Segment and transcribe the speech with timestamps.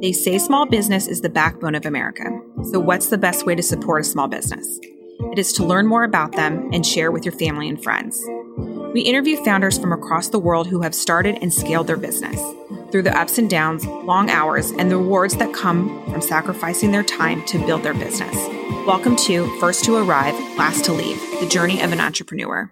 [0.00, 2.24] They say small business is the backbone of America.
[2.70, 4.78] So, what's the best way to support a small business?
[5.32, 8.22] It is to learn more about them and share with your family and friends.
[8.92, 12.40] We interview founders from across the world who have started and scaled their business
[12.90, 17.02] through the ups and downs, long hours, and the rewards that come from sacrificing their
[17.02, 18.34] time to build their business.
[18.86, 22.70] Welcome to First to Arrive, Last to Leave, the journey of an entrepreneur.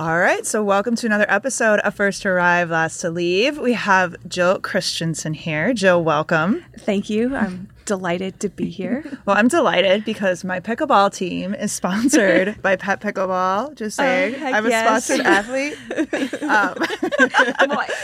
[0.00, 3.58] All right, so welcome to another episode of First to Arrive, Last to Leave.
[3.58, 5.74] We have Jill Christiansen here.
[5.74, 6.64] Jill, welcome.
[6.78, 7.34] Thank you.
[7.34, 9.04] I'm delighted to be here.
[9.26, 13.74] Well, I'm delighted because my pickleball team is sponsored by Pep Pickleball.
[13.74, 15.04] Just Oh, saying, heck I'm a yes.
[15.04, 15.76] sponsored athlete.
[16.48, 16.74] Um,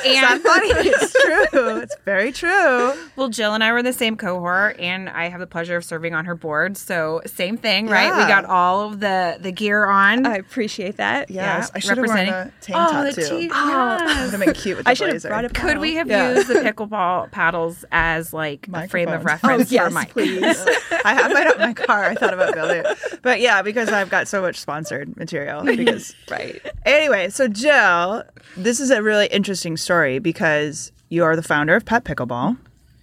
[0.05, 0.69] And funny.
[0.71, 1.77] It's true.
[1.79, 2.93] It's very true.
[3.17, 5.85] well, Jill and I were in the same cohort, and I have the pleasure of
[5.85, 6.77] serving on her board.
[6.77, 8.11] So, same thing, right?
[8.15, 10.27] We got all of the the gear on.
[10.27, 11.31] I appreciate that.
[11.31, 13.23] Yes, Yeah, I should have worn a tank oh, top too.
[13.23, 14.31] tea- Would yes.
[14.31, 15.29] have been cute with the I should have blazer.
[15.29, 16.35] brought a Could we have Yeah.
[16.35, 20.43] used the pickleball paddles as like a frame of reference Oh, yes, for please.
[21.05, 22.05] I have mine up my car.
[22.05, 25.63] I thought about building it, but yeah, because I've got so much sponsored material.
[25.75, 26.63] Because right.
[26.87, 28.23] Anyway, so Jill,
[28.57, 32.57] this is a really interesting story because you are the founder of Pep Pickleball.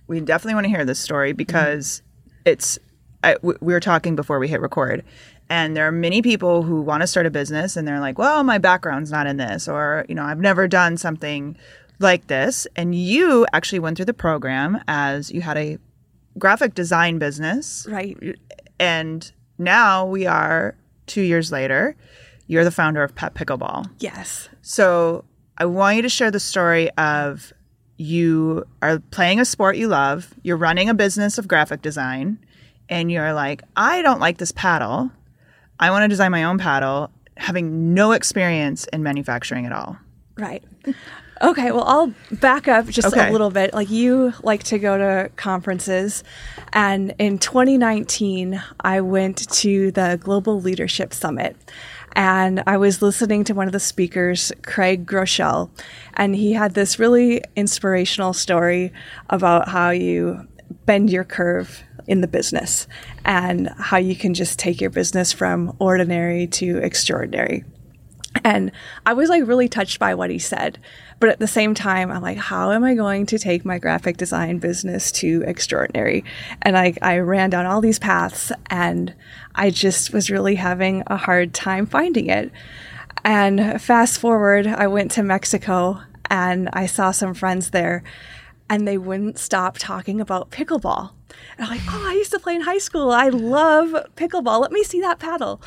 [0.08, 1.38] We definitely want to hear this story mm-hmm.
[1.38, 2.02] because
[2.46, 2.80] it's.
[3.24, 5.04] I, we were talking before we hit record,
[5.52, 8.42] and there are many people who want to start a business and they're like, "Well,
[8.44, 11.58] my background's not in this," or you know, "I've never done something
[12.00, 15.78] like this." And you actually went through the program as you had a
[16.38, 18.18] graphic design business, Right.
[18.80, 20.76] and now we are
[21.08, 21.96] two years later.
[22.48, 23.90] You're the founder of Pep Pickleball.
[24.00, 24.50] Yes.
[24.62, 25.24] So
[25.58, 27.54] I want you to share the story of
[27.98, 32.40] you are playing a sport you love, you're running a business of graphic design,
[32.90, 35.12] and you're like, I don't like this paddle.
[35.80, 39.98] I want to design my own paddle, having no experience in manufacturing at all.
[40.38, 40.64] Right.
[41.44, 43.30] Okay, well, I'll back up just Okay.
[43.30, 43.74] a little bit.
[43.74, 46.24] Like, you like to go to conferences.
[46.72, 51.58] And in 2019, I went to the Global Leadership Summit.
[52.16, 55.70] And I was listening to one of the speakers, Craig Groeschel,
[56.16, 58.92] and he had this really inspirational story
[59.30, 60.46] about how you
[60.86, 62.86] bend your curve in the business
[63.24, 67.64] and how you can just take your business from ordinary to extraordinary.
[68.44, 68.72] And
[69.06, 70.80] I was like really touched by what he said.
[71.22, 74.18] But at the same time, I'm like, how am I going to take my graphic
[74.18, 76.26] design business to extraordinary?
[76.64, 79.14] And I, I ran down all these paths and
[79.54, 82.52] I just was really having a hard time finding it.
[83.24, 86.02] And fast forward, I went to Mexico
[86.32, 88.02] and I saw some friends there
[88.68, 91.12] and they wouldn't stop talking about pickleball.
[91.56, 93.12] And I'm like, oh, I used to play in high school.
[93.12, 94.60] I love pickleball.
[94.60, 95.62] Let me see that paddle.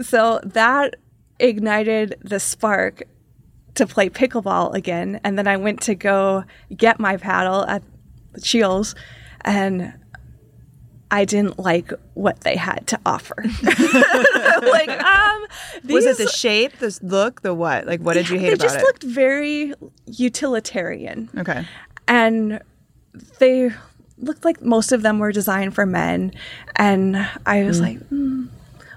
[0.00, 0.94] So that
[1.40, 3.02] ignited the spark
[3.74, 5.20] to play pickleball again.
[5.24, 6.44] And then I went to go
[6.76, 7.82] get my paddle at
[8.32, 8.94] the Shields
[9.42, 9.94] and
[11.10, 13.34] I didn't like what they had to offer.
[13.62, 15.46] like, um,
[15.84, 17.86] Was it the shape, the look, the what?
[17.86, 18.82] Like, what did you hate they just it?
[18.82, 19.74] looked very
[20.06, 21.66] utilitarian okay.
[22.06, 22.60] and
[23.38, 23.70] they
[24.18, 26.32] looked like most of them were designed for men
[26.76, 27.16] and
[27.46, 28.48] i was like mm,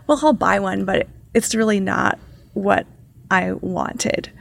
[0.08, 2.20] well i'll buy one but it's really not
[2.54, 2.86] what
[3.32, 4.32] i wanted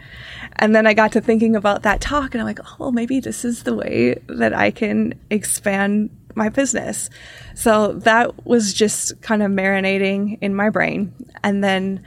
[0.56, 3.20] and then i got to thinking about that talk and i'm like oh well maybe
[3.20, 7.10] this is the way that i can expand my business
[7.54, 11.12] so that was just kind of marinating in my brain
[11.42, 12.02] and then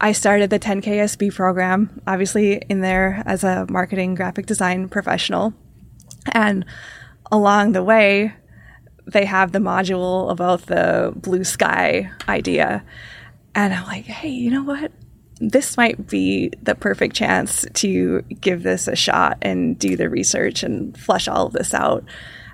[0.00, 5.54] I started the 10KSB program, obviously in there as a marketing graphic design professional.
[6.32, 6.66] And
[7.32, 8.34] along the way,
[9.06, 12.84] they have the module about the blue sky idea.
[13.54, 14.92] And I'm like, hey, you know what?
[15.38, 20.62] This might be the perfect chance to give this a shot and do the research
[20.62, 22.04] and flush all of this out.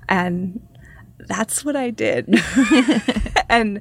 [0.08, 0.60] And
[1.18, 2.34] that's what I did.
[3.48, 3.80] and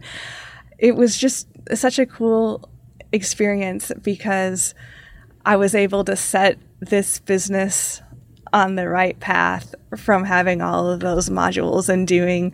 [0.77, 2.69] it was just such a cool
[3.11, 4.73] experience because
[5.45, 8.01] I was able to set this business
[8.53, 12.53] on the right path from having all of those modules and doing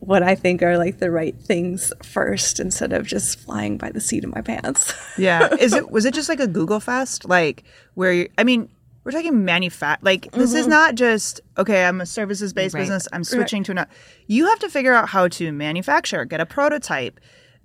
[0.00, 4.00] what I think are like the right things first instead of just flying by the
[4.00, 4.94] seat of my pants.
[5.18, 5.54] Yeah.
[5.54, 7.64] Is it was it just like a Google Fest, like
[7.94, 8.28] where you?
[8.36, 8.68] I mean,
[9.02, 9.98] we're talking manufact.
[10.02, 10.70] Like this is mm-hmm.
[10.70, 11.84] not just okay.
[11.84, 12.82] I'm a services based Right.
[12.82, 13.08] business.
[13.12, 13.90] I'm switching to another.
[14.26, 17.18] You have to figure out how to manufacture, get a prototype,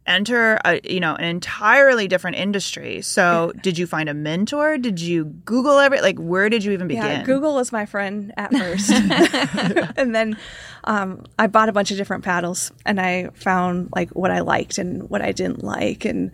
[0.07, 3.01] enter a you know an entirely different industry.
[3.01, 4.77] So, did you find a mentor?
[4.77, 7.03] Did you Google every like where did you even begin?
[7.03, 8.89] Yeah, Google was my friend at first,
[9.98, 10.38] and then
[10.83, 14.77] um, I bought a bunch of different paddles, and I found like what I liked
[14.77, 16.31] and what I didn't like, and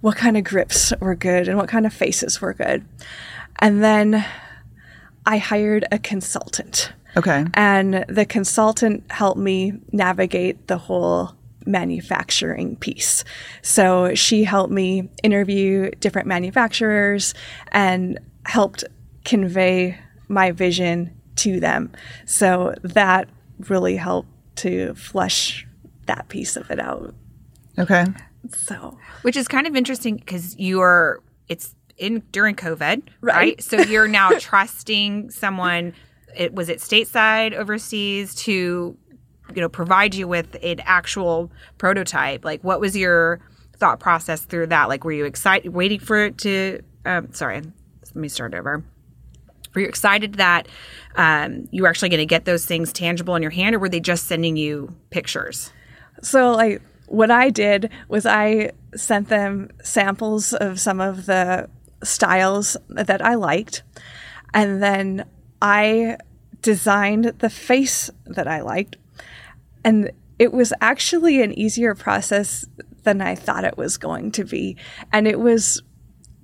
[0.00, 2.84] what kind of grips were good and what kind of faces were good,
[3.58, 4.24] and then
[5.26, 6.92] I hired a consultant.
[7.16, 7.44] Okay.
[7.54, 11.34] And the consultant helped me navigate the whole
[11.66, 13.24] manufacturing piece.
[13.62, 17.34] So she helped me interview different manufacturers
[17.72, 18.84] and helped
[19.24, 19.98] convey
[20.28, 21.92] my vision to them.
[22.24, 23.28] So that
[23.68, 25.66] really helped to flesh
[26.06, 27.14] that piece of it out.
[27.78, 28.04] Okay.
[28.54, 33.36] So, which is kind of interesting because you're it's in during COVID, right?
[33.36, 33.62] Right.
[33.62, 35.94] So you're now trusting someone.
[36.36, 38.96] It was it stateside, overseas to
[39.54, 42.44] you know provide you with an actual prototype.
[42.44, 43.40] Like, what was your
[43.76, 44.88] thought process through that?
[44.88, 46.82] Like, were you excited, waiting for it to?
[47.04, 48.84] Um, sorry, let me start over.
[49.74, 50.66] Were you excited that
[51.14, 53.88] um, you were actually going to get those things tangible in your hand, or were
[53.88, 55.72] they just sending you pictures?
[56.22, 61.68] so like what I did was I sent them samples of some of the
[62.04, 63.82] styles that I liked,
[64.54, 65.24] and then
[65.60, 66.18] I
[66.62, 68.96] designed the face that I liked.
[69.84, 72.64] And it was actually an easier process
[73.02, 74.76] than I thought it was going to be.
[75.12, 75.82] And it was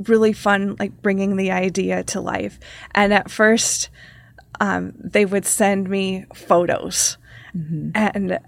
[0.06, 2.58] really fun, like bringing the idea to life.
[2.94, 3.88] And at first,
[4.60, 7.16] um, they would send me photos.
[7.94, 8.38] And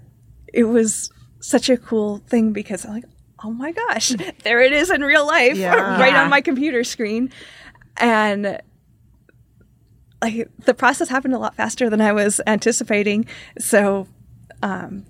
[0.53, 1.09] it was
[1.39, 3.05] such a cool thing because I'm like,
[3.43, 4.09] oh my gosh,
[4.43, 5.99] there it is in real life, Yeah.
[5.99, 7.31] right on my computer screen.
[7.97, 8.61] And
[10.21, 13.25] like the process happened a lot faster than I was anticipating.
[13.57, 14.07] So
[14.61, 15.05] um,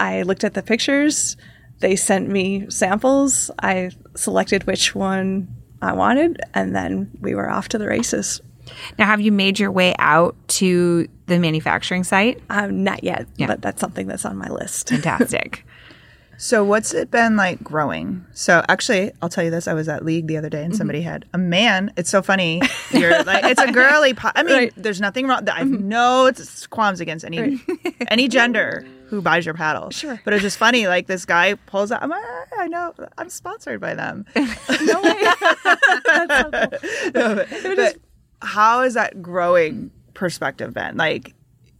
[0.00, 1.36] I looked at the pictures.
[1.80, 3.50] They sent me samples.
[3.62, 5.48] I selected which one
[5.82, 8.40] I wanted, and then we were off to the races.
[8.98, 12.42] Now, have you made your way out to the manufacturing site?
[12.50, 13.46] Um, not yet, Yeah.
[13.46, 14.88] but that's something that's on my list.
[14.90, 15.64] Fantastic.
[16.38, 18.24] So what's it been like growing?
[18.32, 19.66] So actually, I'll tell you this.
[19.66, 20.78] I was at League the other day, and Mm-hmm.
[20.78, 21.92] somebody had a man.
[21.96, 22.60] It's so funny.
[22.90, 24.12] You're like, it's a girly.
[24.14, 24.70] Po- I mean, Right.
[24.72, 24.82] Mm-hmm.
[24.82, 25.48] there's nothing wrong.
[25.48, 27.60] I have no it's qualms against any
[28.08, 29.90] any gender who buys your paddle.
[29.90, 30.20] Sure.
[30.24, 30.86] But it's just funny.
[30.88, 32.02] Like this guy pulls out.
[32.02, 32.92] I'm like, "Ah, I know.
[33.16, 34.26] I'm sponsored by them.
[34.36, 35.24] no way.
[36.04, 37.12] that's so cool.
[37.14, 37.96] No, but, but
[38.42, 40.96] how is that growing perspective been?
[40.96, 41.34] Like,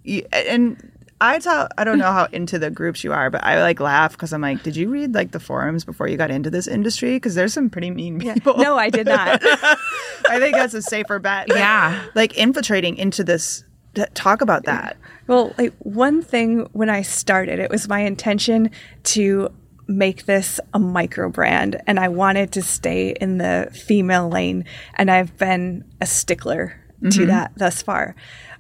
[0.04, 3.62] you, and I tell I don't know how into the groups you are, but I
[3.62, 6.50] like laugh because I'm like, did you read like the forums before you got into
[6.50, 7.16] this industry?
[7.16, 8.56] Because there's some pretty mean people.
[8.58, 9.40] No, I did not.
[10.28, 11.46] I think that's a safer bet.
[11.48, 12.04] Yeah.
[12.14, 13.64] like infiltrating into this.
[14.12, 14.98] Talk about that.
[15.26, 18.70] Well, like one thing when I started, it was my intention
[19.04, 19.48] to
[19.88, 24.64] make this a micro brand and I wanted to stay in the female lane
[24.94, 27.26] and I've been a stickler to mm-hmm.
[27.28, 28.14] that thus far.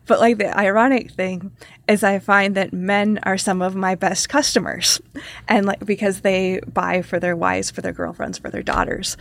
[0.06, 1.50] But like the ironic thing
[1.88, 5.00] is I find that men are some of my best customers
[5.48, 9.16] and like because they buy for their wives, for their girlfriends, for their daughters.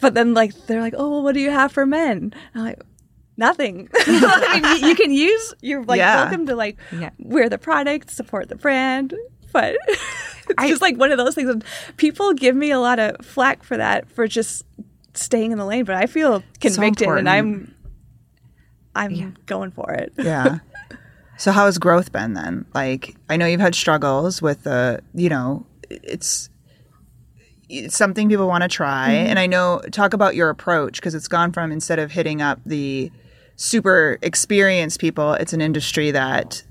[0.00, 2.80] But then like they're like, "Oh, well, what do you have for men?" I'm like,
[3.36, 5.54] "Nothing." I mean, you, you can use.
[5.60, 6.22] You're like Yeah.
[6.22, 7.10] welcome to like Yeah.
[7.18, 9.12] wear the product, support the brand,
[9.52, 11.50] but it's just like one of those things.
[11.50, 11.62] And
[11.98, 14.64] people give me a lot of flack for that for just
[15.12, 17.28] staying in the lane, but I feel convicted important.
[17.28, 17.74] and I'm
[18.94, 20.12] I'm going for it.
[20.18, 20.58] Yeah.
[21.36, 22.66] so how has growth been then?
[22.74, 26.50] Like I know you've had struggles with the, you know, it's
[27.68, 29.28] it's something people want to try mm-hmm.
[29.28, 32.60] and I know talk about your approach because it's gone from instead of hitting up
[32.66, 33.12] the
[33.60, 36.64] super experienced people, it's an industry that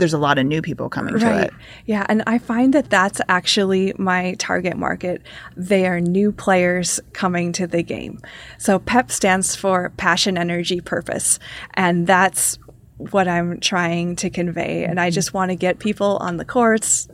[0.00, 1.44] there's a lot of new people coming to Right.
[1.44, 1.52] it.
[1.86, 2.04] Yeah.
[2.08, 5.22] And I find that that's actually my target market.
[5.56, 8.20] They are new players coming to the game.
[8.58, 11.38] So PEP stands for passion, energy, purpose.
[11.74, 12.58] And that's
[12.96, 14.84] what I'm trying to convey.
[14.84, 15.14] And I mm-hmm.
[15.14, 17.08] just want to get people on the courts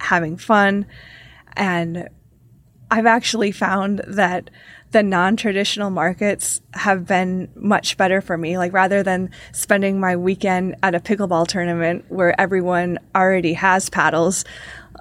[0.00, 0.86] having fun.
[1.54, 2.08] And
[2.90, 4.50] I've actually found that
[4.92, 8.58] the non-traditional markets have been much better for me.
[8.58, 14.44] Like rather than spending my weekend at a pickleball tournament where everyone already has paddles,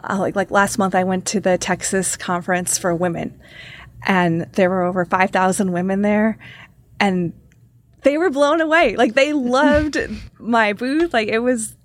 [0.03, 3.39] uh, like like last month I went to the Texas conference for women,
[4.03, 6.37] and there were over five thousand women there,
[6.99, 7.33] and
[8.03, 8.95] they were blown away.
[8.95, 9.97] Like they loved
[10.37, 11.13] my booth.
[11.13, 11.75] Like it was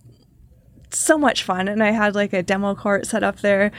[0.90, 3.72] so much fun and i had like a demo court set up there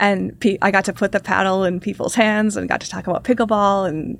[0.00, 3.06] and pe- i got to put the paddle in people's hands and got to talk
[3.06, 4.18] about pickleball and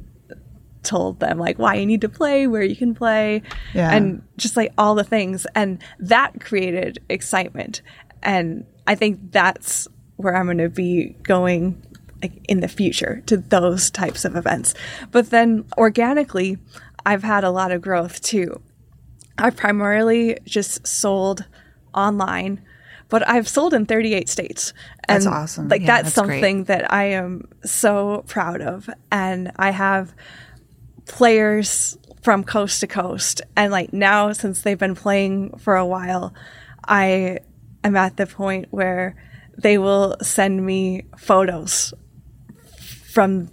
[0.82, 3.42] told them like why you need to play where you can play
[3.74, 3.90] Yeah.
[3.92, 7.82] and just like all the things and that created excitement
[8.22, 11.82] and i think that's where I'm going to be going
[12.22, 14.74] like in the future to those types of events.
[15.10, 16.58] But then organically,
[17.06, 18.60] I've had a lot of growth too.
[19.38, 21.46] I've primarily just sold
[21.94, 22.60] online,
[23.10, 24.72] but I've sold in 38 states.
[25.06, 25.68] And That's awesome.
[25.68, 26.36] Like Yeah, that's, that's great.
[26.36, 28.88] something that I am so proud of.
[29.10, 30.14] And I have
[31.06, 33.42] players from coast to coast.
[33.56, 36.32] And like now, since they've been playing for a while,
[36.86, 37.38] I
[37.82, 39.16] am at the point where
[39.58, 41.92] they will send me photos
[43.12, 43.50] from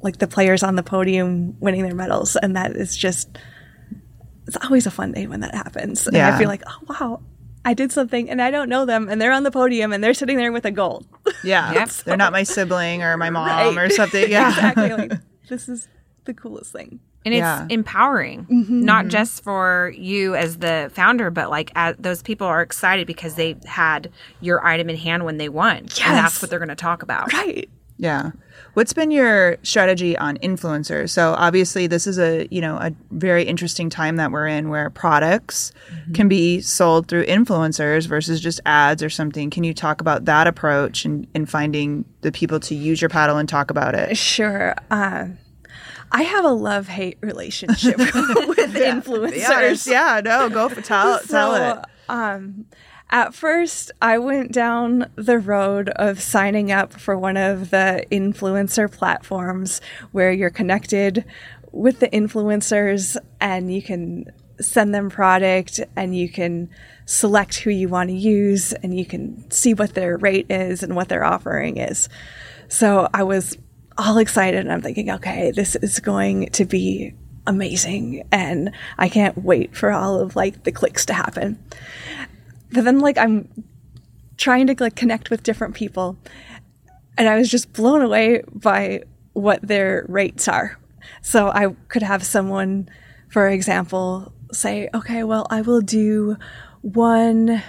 [0.00, 2.36] like the players on the podium winning their medals.
[2.36, 3.36] And that is just,
[4.46, 6.06] it's always a fun day when that happens.
[6.06, 7.22] And I feel like, oh, wow.
[7.66, 10.14] I did something and I don't know them and they're on the podium and they're
[10.14, 11.04] sitting there with a gold.
[11.44, 11.72] Yeah.
[11.74, 11.88] Yep.
[12.04, 13.86] They're not my sibling or my mom Right.
[13.86, 14.30] or something.
[14.30, 14.48] Yeah.
[14.48, 14.88] exactly.
[15.08, 15.12] Like,
[15.48, 15.88] this is
[16.24, 17.00] the coolest thing.
[17.24, 17.66] and it's Yeah.
[17.68, 18.84] empowering mm-hmm.
[18.84, 19.10] not mm-hmm.
[19.10, 23.56] just for you as the founder but like as, those people are excited because they
[23.64, 27.02] had your item in hand when they won and that's what they're going to talk
[27.02, 27.68] about Right.
[27.98, 28.30] Yeah.
[28.76, 31.08] What's been your strategy on influencers?
[31.08, 34.90] So obviously this is a, you know, a very interesting time that we're in where
[34.90, 35.72] products
[36.12, 39.48] can be sold through influencers versus just ads or something.
[39.48, 43.38] Can you talk about that approach and, and finding the people to use your paddle
[43.38, 44.14] and talk about it?
[44.14, 44.74] Sure.
[44.90, 45.38] Um,
[46.12, 48.10] I have a love hate relationship with
[48.74, 49.86] influencers.
[49.86, 51.82] Yeah, yeah, no, go for tell tell it.
[52.10, 52.66] Um,
[53.10, 58.90] at first, I went down the road of signing up for one of the influencer
[58.90, 61.24] platforms where you're connected
[61.70, 64.26] with the influencers and you can
[64.60, 66.68] send them product and you can
[67.04, 70.96] select who you want to use and you can see what their rate is and
[70.96, 72.08] what their offering is.
[72.68, 73.56] So I was
[73.96, 77.14] all excited and I'm thinking, okay, this is going to be
[77.46, 81.62] amazing and I can't wait for all of like the clicks to happen.
[82.72, 83.48] But then like I'm
[84.36, 86.18] trying to like connect with different people
[87.18, 90.78] and I was just blown away by what their rates are.
[91.22, 92.88] So I could have someone,
[93.28, 96.36] for example, say, okay, well, I will do
[96.82, 97.62] one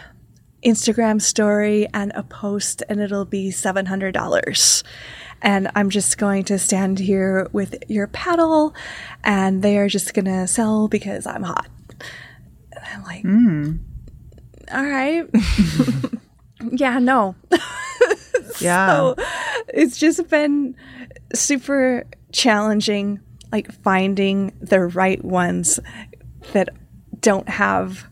[0.63, 4.83] Instagram story and a post, and it'll be $700.
[5.41, 8.73] And I'm just going to stand here with your paddle,
[9.23, 11.69] and they are just going to sell because I'm hot.
[12.71, 13.75] And I'm like, hmm.
[14.71, 15.27] All right.
[16.71, 17.35] yeah, no.
[18.59, 18.87] Yeah.
[18.87, 19.15] So
[19.67, 20.75] it's just been
[21.33, 23.19] super challenging,
[23.51, 25.79] like finding the right ones
[26.53, 26.69] that
[27.19, 28.05] don't have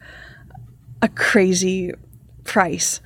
[1.02, 1.94] a crazy
[2.44, 3.02] price.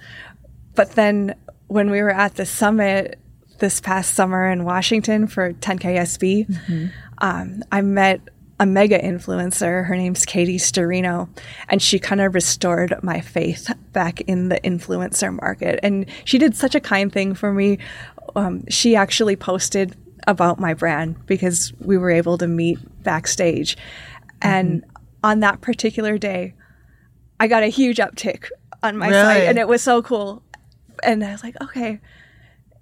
[0.75, 1.36] But then
[1.68, 3.20] when we were at the summit
[3.60, 8.22] this past summer in Washington for 10KSB, um, I met
[8.60, 9.86] a mega influencer.
[9.86, 11.30] Her name's Katie Sturino,
[11.70, 15.80] and she kind of restored my faith back in the influencer market.
[15.82, 17.78] And she did such a kind thing for me.
[18.36, 19.96] Um, she actually posted
[20.28, 23.78] about my brand because we were able to meet backstage.
[24.42, 24.84] And
[25.24, 26.54] on that particular day,
[27.39, 28.50] I got a huge uptick
[28.84, 29.22] on my Really?
[29.22, 30.44] site, and it was so cool.
[31.04, 32.00] And I was like, okay,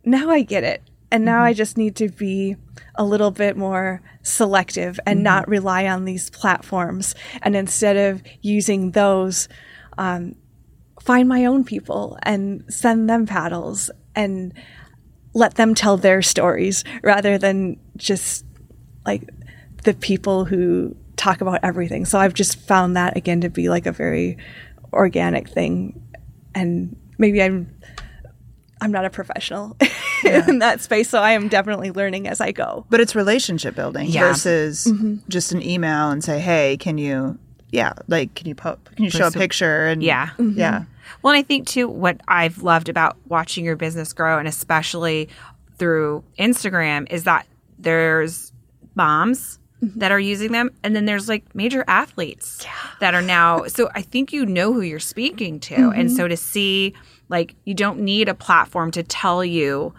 [0.03, 0.81] now I get it.
[1.11, 2.57] And now I just need to be
[2.95, 7.15] a little bit more selective and not rely on these platforms.
[7.41, 9.47] And instead of using those,
[9.97, 10.35] um,
[11.01, 14.53] find my own people and send them paddles and
[15.33, 18.43] let them tell their stories rather than just
[19.05, 19.29] like
[19.83, 22.05] the people who talk about everything.
[22.05, 24.37] So I've just found that again to be like a very
[24.91, 26.01] organic thing.
[26.53, 27.73] And maybe I'm
[28.81, 29.75] I'm not a professional
[30.25, 32.85] in that space, so I am definitely learning as I go.
[32.89, 34.21] But it's relationship building Yeah.
[34.21, 35.17] versus mm-hmm.
[35.27, 37.37] just an email and say, "Hey, can you
[37.71, 40.27] yeah, like can you po- can you show a picture and Yeah.
[40.37, 40.59] Mm-hmm.
[40.59, 40.83] Yeah.
[41.21, 45.29] Well, and I think too, what I've loved about watching your business grow, and especially
[45.77, 47.45] through Instagram, is that
[47.79, 48.51] there's
[48.95, 49.99] moms mm-hmm.
[49.99, 52.65] that are using them, and then there's like major athletes
[52.99, 53.63] that are now.
[53.67, 56.93] So I think you know who you're speaking to, and so to see
[57.29, 59.93] like you don't need a platform to tell you.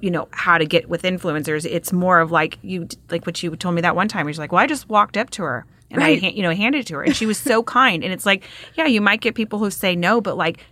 [0.00, 1.64] You know how to get with influencers.
[1.66, 4.26] It's more of like you, like what you told me that one time.
[4.26, 6.20] You're like, well, I just walked up to her and I, Right.
[6.22, 8.02] ha- you know, handed it to her, and she was so kind.
[8.02, 10.64] And it's like, yeah, you might get people who say no, but like,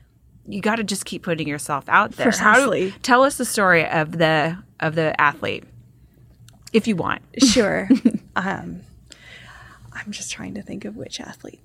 [0.49, 2.31] you got to just keep putting yourself out there.
[2.31, 2.95] How Precisely.
[3.03, 5.65] tell us the story of the of the athlete,
[6.73, 7.23] if you want.
[7.43, 7.89] Sure.
[8.37, 8.81] um,
[9.93, 11.61] I'm just trying to think of which athlete.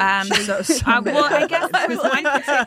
[0.00, 2.66] Um, So uh, well, I guess there was one particular.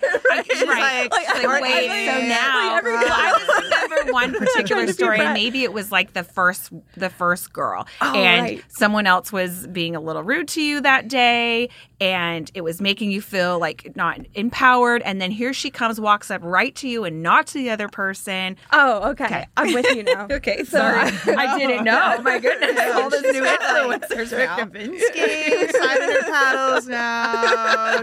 [0.73, 1.11] right.
[1.11, 5.63] like, She's like, wait, like, so now well, I just remember one particular story, maybe
[5.63, 8.63] it was like the first, the first girl, Oh, and right.
[8.69, 11.69] someone else was being a little rude to you that day,
[11.99, 15.01] and it was making you feel like not empowered.
[15.03, 17.87] And then here she comes, walks up right to you, and not to the other
[17.89, 18.55] person.
[18.71, 19.47] Oh, okay.
[19.57, 20.27] I'm with you now.
[20.37, 20.99] Okay, sorry,
[21.35, 22.15] I didn't know.
[22.17, 24.57] Oh my goodness, all this new influencers now.
[24.57, 27.16] Kavinsky, Simon her paddles now,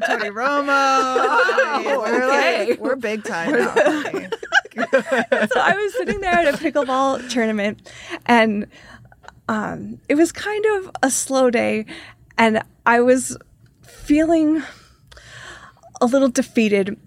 [0.07, 1.85] Tony Romo.
[1.85, 2.69] we're okay.
[2.71, 3.75] like, we're big time now.
[3.75, 7.91] so I was sitting there at a pickleball tournament,
[8.27, 8.67] and
[9.49, 11.87] um, it was kind of a slow day,
[12.39, 13.37] and I was
[13.83, 14.63] feeling
[16.01, 16.99] a little defeated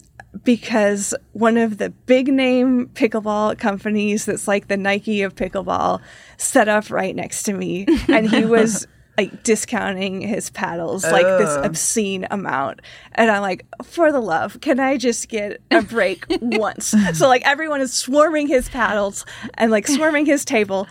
[0.43, 6.01] because one of the big name pickleball companies that's like the Nike of pickleball
[6.37, 8.87] set up right next to me, and he was.
[9.17, 12.81] Like discounting his paddles like this obscene amount.
[13.13, 16.93] And I'm like, for the love, can I just get a break once?
[17.13, 20.87] So like everyone is swarming his paddles and like swarming his table.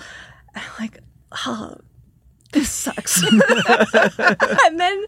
[0.54, 0.98] And I'm like,
[1.46, 1.76] oh,
[2.52, 3.22] this sucks.
[4.64, 5.04] and then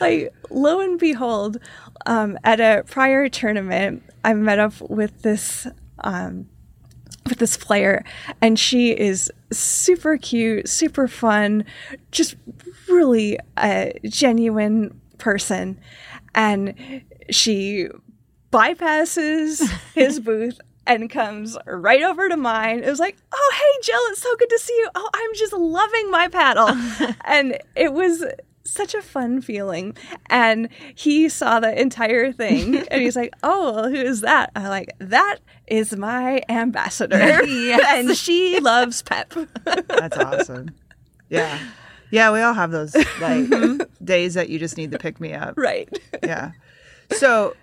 [0.00, 1.58] like lo and behold,
[2.06, 5.66] um, at a prior tournament, I met up with this
[5.98, 6.48] um
[7.34, 8.04] with this player
[8.40, 11.64] and she is super cute, super fun,
[12.12, 12.36] just
[12.88, 15.80] really a genuine person.
[16.34, 17.88] And she
[18.52, 22.84] bypasses his booth and comes right over to mine.
[22.84, 24.90] It was like, oh, hey, Jill, it's so good to see you.
[24.94, 26.68] Oh, I'm just loving my paddle.
[27.24, 28.24] and it was
[28.64, 29.96] such a fun feeling.
[30.26, 34.52] And he saw the entire thing and he's like, oh, who is that?
[34.54, 37.16] I'm like, that is my ambassador.
[37.16, 39.32] and she loves Pep.
[39.64, 40.70] That's awesome.
[41.28, 41.58] Yeah.
[42.10, 43.48] Yeah, we all have those like
[44.04, 45.54] days that you just need to pick me up.
[45.56, 45.88] right.
[46.22, 46.52] Yeah.
[47.12, 47.56] So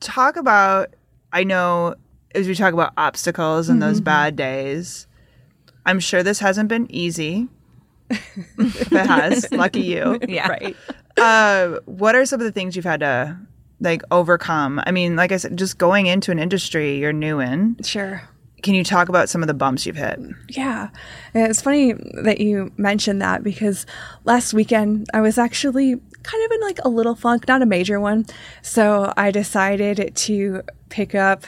[0.00, 0.94] talk about
[1.32, 1.94] I know
[2.34, 5.06] as we talk about obstacles and those bad days,
[5.86, 7.48] I'm sure this hasn't been easy.
[8.10, 10.18] if it has, lucky you.
[10.28, 10.48] Yeah.
[10.48, 10.76] Right.
[11.16, 13.36] Uh, what are some of the things you've had to
[13.82, 14.80] like overcome?
[14.86, 17.76] I mean, like I said, just going into an industry you're new in.
[17.82, 18.22] Sure.
[18.62, 20.20] Can you talk about some of the bumps you've hit?
[20.48, 20.90] Yeah.
[21.34, 23.86] It's funny that you mentioned that because
[24.24, 27.98] last weekend I was actually kind of in like a little funk, not a major
[27.98, 28.26] one.
[28.62, 31.44] So I decided to pick up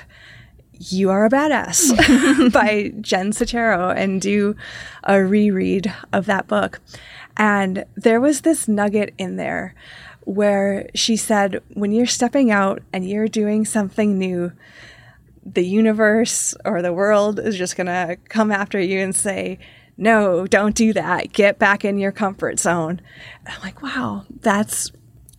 [0.72, 4.56] You Are a Badass by Jen Sincero and do
[5.04, 6.80] a reread of that book.
[7.36, 9.74] And there was this nugget in there
[10.24, 14.52] where she said, when you're stepping out and you're doing something new,
[15.44, 19.58] the universe or the world is just going to come after you and say,
[19.96, 21.32] no, don't do that.
[21.32, 23.00] Get back in your comfort zone.
[23.44, 24.90] And I'm like, wow, that's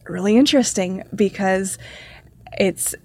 [0.08, 1.78] really interesting because
[2.58, 2.95] it's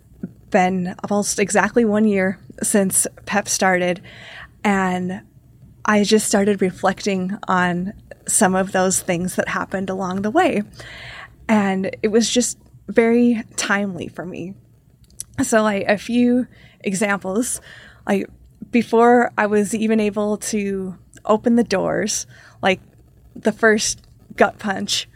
[0.50, 4.02] been almost exactly one year since PEP started.
[4.62, 5.22] And
[5.84, 7.94] I just started reflecting on
[8.28, 10.62] some of those things that happened along the way.
[11.50, 14.54] And it was just very timely for me.
[15.42, 16.46] So, like a few
[16.80, 17.60] examples,
[18.06, 18.26] like
[18.70, 22.26] before I was even able to open the doors,
[22.62, 22.80] like
[23.34, 25.08] the first gut punch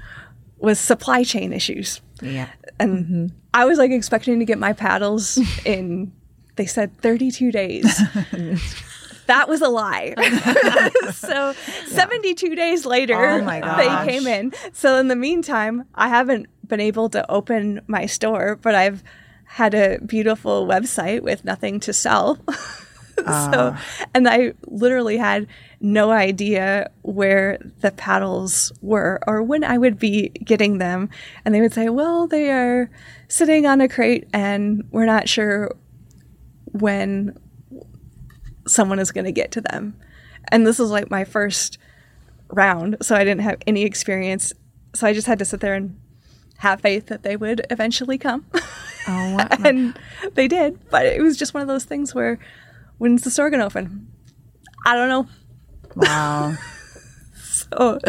[0.59, 2.01] was supply chain issues.
[2.21, 2.51] Yeah.
[2.81, 3.27] And mm-hmm.
[3.53, 6.13] I was like expecting to get my paddles in,
[6.57, 8.01] they said 32 days.
[9.27, 10.15] that was a lie.
[11.13, 11.53] so
[11.87, 13.41] 72 days later, Oh
[13.77, 14.53] they came in.
[14.73, 19.03] So in the meantime, I haven't been able to open my store, but I've
[19.45, 22.37] had a beautiful website with nothing to sell.
[23.17, 24.07] so, ah.
[24.15, 25.47] and I literally had
[25.81, 31.11] no idea where the paddles were or when I would be getting them.
[31.45, 32.91] And they would say, well, they are
[33.29, 35.71] sitting on a crate and we're not sure
[36.73, 37.39] when
[38.67, 39.97] someone is going to get to them.
[40.49, 41.79] And this was like my first
[42.49, 44.53] round, so I didn't have any experience.
[44.95, 45.99] So I just had to sit there and
[46.59, 48.47] have faith that they would eventually come.
[49.07, 49.49] Oh, wow.
[49.65, 49.99] and
[50.35, 52.39] they did, but it was just one of those things where
[52.99, 54.09] when's the store going to open?
[54.87, 55.29] I don't know.
[55.97, 56.57] Wow.
[57.55, 58.01] So,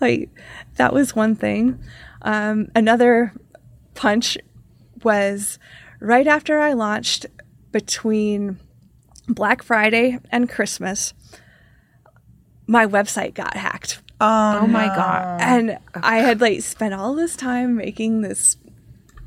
[0.00, 0.30] like,
[0.76, 1.82] that was one thing.
[2.22, 3.32] Um, another
[3.94, 4.38] punch
[5.02, 5.58] was
[5.98, 7.26] right after I launched
[7.72, 8.60] between
[9.28, 11.14] Black Friday and Christmas,
[12.66, 14.02] my website got hacked.
[14.20, 15.40] oh, oh my god.
[15.40, 16.00] And oh.
[16.02, 18.56] I had like spent all this time making this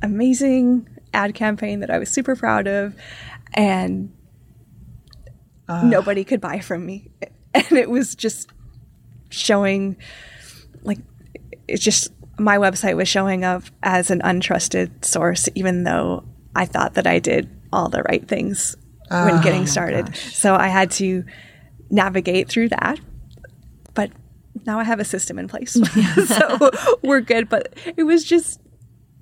[0.02, 2.96] amazing ad campaign that I was super proud of,
[3.54, 4.14] and
[5.68, 7.12] nobody could buy from me.
[7.58, 8.50] And it was just
[9.30, 9.96] showing
[10.84, 10.98] like
[11.70, 16.96] it's just my website was showing up as an untrusted source, even though I thought
[16.96, 18.76] that I did all the right things
[19.10, 20.16] when getting started.
[20.16, 21.24] So I had to
[21.90, 23.00] navigate through that.
[23.94, 24.12] But
[24.66, 25.74] now I have a system in place.
[26.28, 26.72] so
[27.04, 27.50] we're good.
[27.50, 28.60] But it was just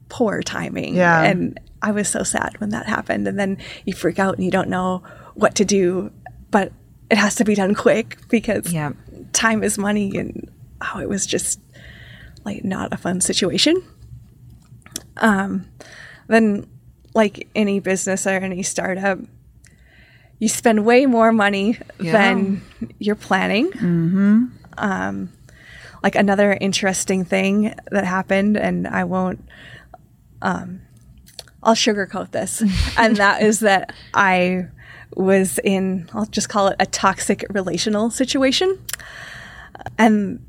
[0.10, 0.96] poor timing.
[0.96, 1.22] Yeah.
[1.24, 3.28] And I was so sad when that happened.
[3.28, 5.04] And then you freak out and you don't know
[5.36, 6.12] what to do.
[6.52, 6.72] But
[7.10, 8.94] it has to be done quick because Yeah.
[9.34, 10.18] time is money.
[10.18, 10.50] And
[10.82, 11.60] oh, it was just
[12.46, 13.82] like not a fun situation.
[15.18, 15.66] Um,
[16.28, 16.68] then,
[17.14, 19.20] like any business or any startup,
[20.40, 22.62] you spend way more money than
[23.00, 23.72] you're planning.
[23.72, 24.46] Mm-hmm.
[24.78, 25.32] Um,
[26.02, 29.48] like another interesting thing that happened, and I won't.
[30.42, 30.82] Um,
[31.62, 32.62] I'll sugarcoat this,
[32.98, 34.68] and that is that I
[35.16, 36.10] was in.
[36.14, 38.78] I'll just call it a toxic relational situation,
[39.98, 40.46] and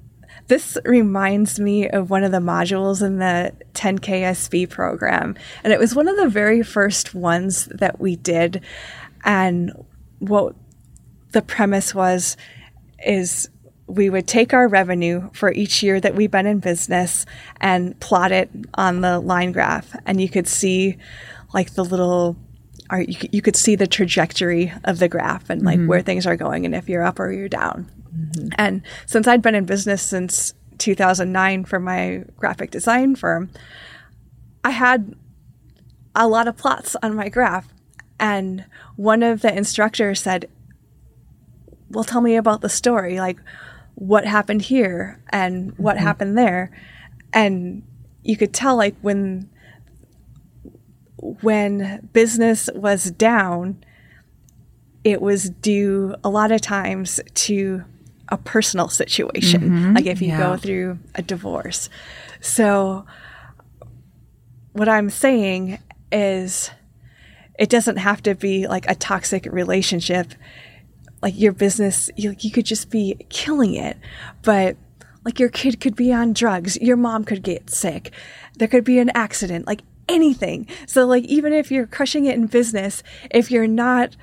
[0.47, 5.37] this reminds me of one of the modules in the 10KSB program.
[5.62, 8.62] And it was one of the very first ones that we did.
[9.25, 9.73] And
[10.19, 10.55] what
[11.33, 12.37] the premise was
[13.05, 13.49] is
[13.87, 17.27] we would take our revenue for each year that we've been in business
[17.61, 19.95] and plot it on the line graph.
[20.07, 20.97] And you could see
[21.53, 22.37] like the little
[22.91, 25.89] or you, could- you could see the trajectory of the graph and like mm-hmm.
[25.89, 27.91] where things are going and if you're up or you're down.
[28.15, 28.49] Mm-hmm.
[28.57, 33.51] And since I'd been in business since 2009 for my graphic design firm,
[34.63, 35.15] I had
[36.15, 37.69] a lot of plots on my graph.
[38.25, 38.65] And
[38.97, 40.49] one of the instructors said,
[41.91, 43.21] Well, tell me about the story.
[43.21, 43.39] Like,
[43.97, 46.07] what happened here and what mm-hmm.
[46.07, 46.71] happened there.
[47.35, 47.83] And
[48.23, 49.51] you could tell, like, when
[51.43, 53.85] when business was down,
[55.05, 57.85] it was due a lot of times to
[58.31, 59.95] a personal situation, mm-hmm.
[59.97, 60.39] like if you Yeah.
[60.39, 61.91] go through a divorce.
[62.41, 63.05] So,
[64.73, 65.79] what I'm saying
[66.11, 66.71] is,
[67.59, 70.35] it doesn't have to be like a toxic relationship.
[71.23, 73.97] Like your business, you, you could just be killing it,
[74.43, 74.77] but
[75.25, 78.12] like your kid could be on drugs, your mom could get sick,
[78.57, 80.67] there could be an accident, like anything.
[80.87, 84.17] So, like, even if you're crushing it in business, if you're not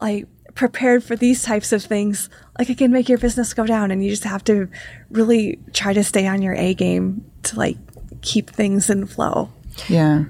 [0.00, 3.90] like prepared for these types of things, like it can make your business go down,
[3.90, 4.68] and you just have to
[5.10, 7.78] really try to stay on your A game to like
[8.20, 9.50] keep things in flow.
[9.88, 10.24] Yeah.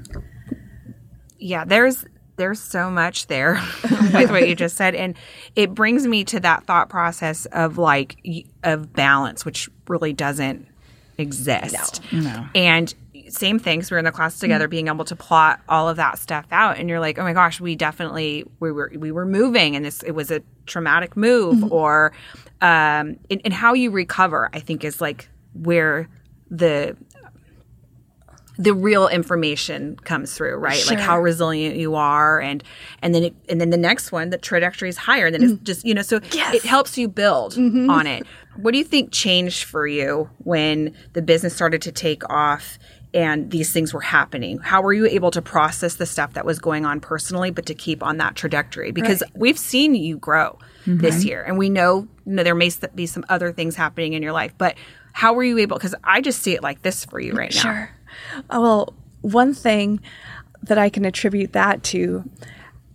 [1.39, 2.05] yeah there's
[2.43, 3.55] there's so much there
[4.13, 4.97] with what you just said.
[4.97, 5.17] And
[5.55, 8.17] it brings me to that thought process of like
[8.65, 10.67] of balance which really doesn't
[11.19, 12.01] exist.
[12.13, 12.47] No.
[12.53, 12.93] and
[13.29, 16.19] same things we were in the class together being able to plot all of that
[16.19, 16.79] stuff out.
[16.79, 20.03] And you're like oh my gosh we definitely we were we were moving and this
[20.03, 22.13] it was a traumatic move or
[22.61, 26.09] um and, and how you recover i think is like where
[26.51, 26.97] the
[28.63, 30.85] the real information comes through, right?
[30.87, 32.63] Like how resilient you are, and
[33.01, 35.27] and then it, and then the next one, the trajectory is higher.
[35.27, 35.63] And then it's mm.
[35.63, 37.91] just you know, so it helps you build mm-hmm.
[37.91, 38.27] on it.
[38.57, 42.79] What do you think changed for you when the business started to take off
[43.15, 44.59] and these things were happening?
[44.59, 47.75] How were you able to process the stuff that was going on personally, but to
[47.75, 48.93] keep on that trajectory?
[48.93, 51.29] Because we've seen you grow this mm-hmm.
[51.29, 54.33] year, and we know, you know there may be some other things happening in your
[54.33, 54.77] life, but
[55.13, 55.77] how were you able?
[55.77, 57.61] Because I just see it like this for you right now.
[57.61, 57.91] Sure.
[58.37, 60.01] Uh, well, one thing
[60.63, 62.29] that I can attribute that to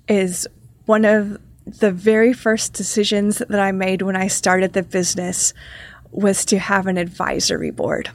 [0.08, 0.48] is
[0.86, 5.54] one of the very first decisions that I made when I started the business
[6.12, 8.10] was to have an advisory board.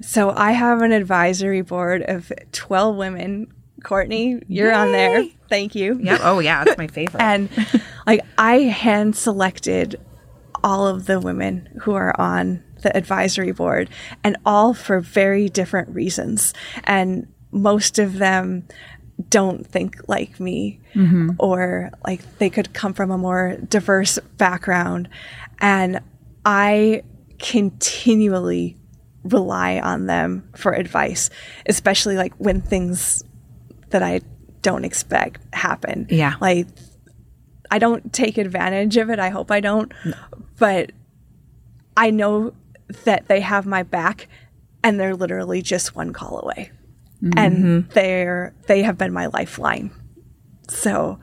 [0.00, 3.52] So I have an advisory board of 12 women.
[3.82, 5.24] Courtney, you're on there.
[5.48, 5.98] Thank you.
[6.00, 6.20] Yep.
[6.22, 7.20] Oh yeah, that's my favorite.
[7.20, 7.48] And
[8.06, 9.98] like I hand selected
[10.62, 13.90] all of the women who are on the advisory board
[14.22, 16.52] and all for very different reasons.
[16.84, 18.66] And most of them
[19.28, 21.30] don't think like me mm-hmm.
[21.38, 25.08] or like they could come from a more diverse background.
[25.60, 26.00] And
[26.44, 27.02] I
[27.38, 28.76] continually
[29.24, 31.30] rely on them for advice,
[31.66, 33.24] especially like when things
[33.90, 34.20] that I
[34.62, 36.06] don't expect happen.
[36.10, 36.34] Yeah.
[36.40, 36.66] Like
[37.70, 39.18] I don't take advantage of it.
[39.18, 39.92] I hope I don't.
[40.58, 40.92] But
[41.96, 42.54] I know
[43.04, 44.28] that they have my back
[44.84, 46.70] and they're literally just one call away.
[47.36, 49.92] And they're they have been my lifeline.
[50.68, 51.20] So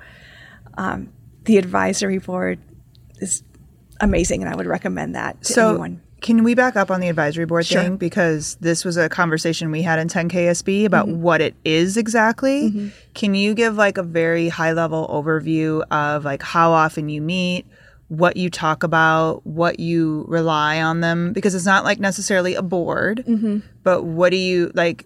[0.77, 1.11] um,
[1.43, 2.59] the advisory board
[3.17, 3.43] is
[3.99, 6.01] amazing and I would recommend that to So, anyone.
[6.21, 7.97] can we back up on the advisory board thing?
[7.97, 11.21] Because this was a conversation we had in 10KSB about Mm-hmm.
[11.21, 12.91] what it is exactly.
[13.13, 17.65] Can you give like a very high level overview of like how often you meet,
[18.09, 22.61] what you talk about, what you rely on them because it's not like necessarily a
[22.61, 23.59] board, mm-hmm.
[23.83, 25.05] but what do you like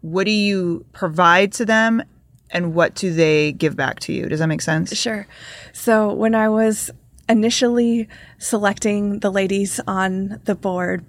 [0.00, 2.02] what do you provide to them
[2.50, 4.28] and what do they give back to you?
[4.28, 4.96] Does that make sense?
[4.96, 5.26] Sure.
[5.72, 6.90] So when I was
[7.28, 11.04] initially selecting the ladies on the board,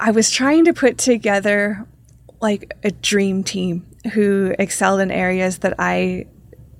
[0.00, 1.86] I was trying to put together
[2.40, 6.26] like a dream team who excelled in areas that I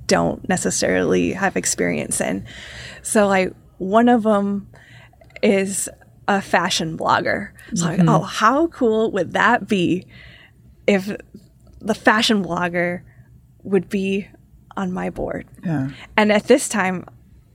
[0.07, 2.45] don't necessarily have experience in.
[3.03, 4.69] So like one of them
[5.43, 5.89] is
[6.29, 7.51] a fashion blogger.
[7.75, 8.09] So like, mm-hmm.
[8.09, 10.07] oh, how cool would that be
[10.87, 11.15] if
[11.81, 13.03] the fashion blogger
[13.63, 14.29] would be
[14.77, 15.47] on my board?
[15.65, 15.91] Yeah.
[16.17, 17.07] And at this time,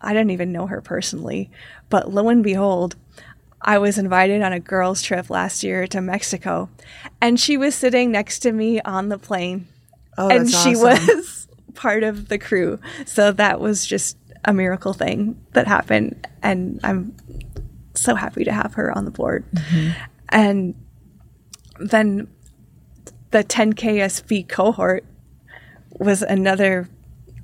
[0.01, 1.49] I didn't even know her personally,
[1.89, 2.95] but lo and behold,
[3.61, 6.69] I was invited on a girls' trip last year to Mexico,
[7.19, 9.67] and she was sitting next to me on the plane,
[10.17, 11.07] Oh, and she awesome.
[11.07, 11.46] was
[11.77, 12.79] part of the crew.
[13.05, 17.15] So that was just a miracle thing that happened, and I'm
[17.93, 19.45] so happy to have her on the board.
[20.29, 20.75] And
[21.79, 22.27] then
[23.31, 25.05] the 10KSB cohort
[25.91, 26.89] was another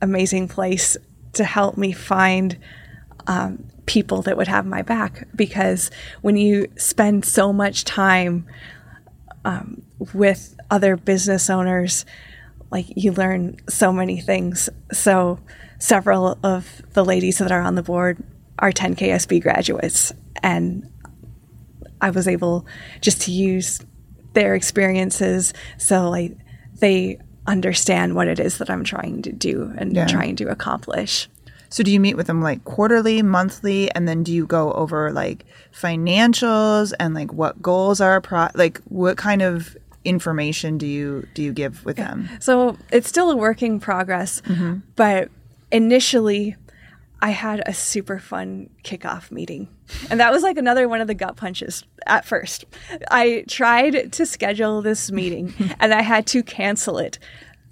[0.01, 0.97] amazing place
[1.33, 2.57] to help me find
[3.27, 5.91] um, people that would have my back because
[6.21, 8.45] when you spend so much time
[9.45, 9.81] um,
[10.13, 12.05] with other business owners
[12.73, 15.39] like you learn so many things so
[15.79, 18.15] several of the ladies that are on the board
[18.59, 20.89] are 10ksb graduates and
[22.01, 22.65] i was able
[23.01, 23.79] just to use
[24.33, 26.35] their experiences so like
[26.79, 30.07] they understand what it is that i'm trying to do and Yeah.
[30.07, 31.29] trying to accomplish
[31.69, 35.11] So do you meet with them like quarterly, monthly, and then do you go over
[35.11, 39.75] like financials and like what goals are pro like what kind of
[40.05, 42.29] information do you do you give with them?
[42.39, 44.79] So it's still a work in progress, mm-hmm.
[44.95, 45.29] but
[45.71, 46.55] initially
[47.21, 49.69] I had a super fun kickoff meeting.
[50.09, 52.65] And that was like another one of the gut punches at first.
[53.11, 57.19] I tried to schedule this meeting and I had to cancel it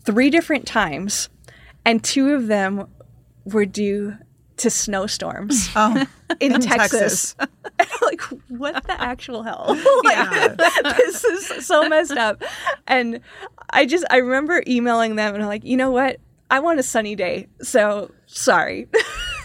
[0.06, 1.30] three different times,
[1.86, 2.88] and two of them
[3.46, 4.17] were due
[4.62, 6.06] to snowstorms Oh,
[6.39, 7.36] in, in Texas.
[8.02, 9.65] like, what the actual hell?
[10.04, 10.58] like,
[10.97, 12.43] this is so messed up.
[12.88, 13.19] And
[13.71, 16.19] I just, I remember emailing them and I'm like, you know what?
[16.50, 17.47] I want a sunny day.
[17.62, 18.88] So sorry.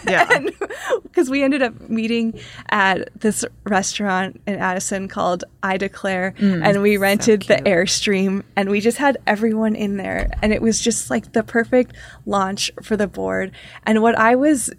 [0.07, 0.41] Yeah.
[1.03, 6.97] Because we ended up meeting at this restaurant in Addison called Ida Claire, and we
[6.97, 11.33] rented the Airstream, and we just had everyone in there, and it was just like
[11.33, 13.51] the perfect launch for the board.
[13.83, 14.69] And what I was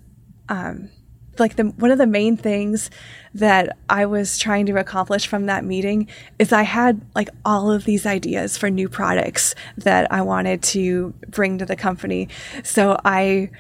[0.49, 0.91] um,
[1.39, 2.91] like the one of the main things
[3.35, 6.09] that I was trying to accomplish from that meeting
[6.39, 11.15] is I had like all of these ideas for new products that I wanted to
[11.29, 12.29] bring to the company.
[12.65, 13.51] So I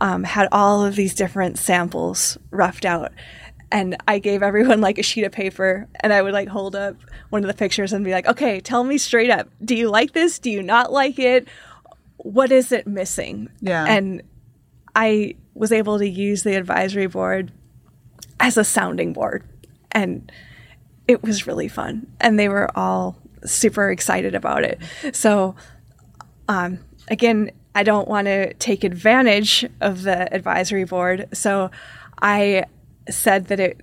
[0.00, 3.12] um, had all of these different samples roughed out.
[3.70, 6.96] And I gave everyone like a sheet of paper, and I would like hold up
[7.28, 9.50] one of the pictures and be like, okay, tell me straight up.
[9.62, 10.38] Do you like this?
[10.38, 11.46] Do you not like it?
[12.16, 13.50] What is it missing?
[13.60, 13.84] Yeah.
[13.84, 14.22] And
[14.96, 17.52] I was able to use the advisory board
[18.40, 19.44] as a sounding board.
[19.92, 20.30] And
[21.06, 22.06] it was really fun.
[22.20, 24.80] And they were all super excited about it.
[25.12, 25.56] So,
[26.48, 31.28] um, again, I don't want to take advantage of the advisory board.
[31.32, 31.70] So
[32.20, 32.64] I
[33.08, 33.80] said that it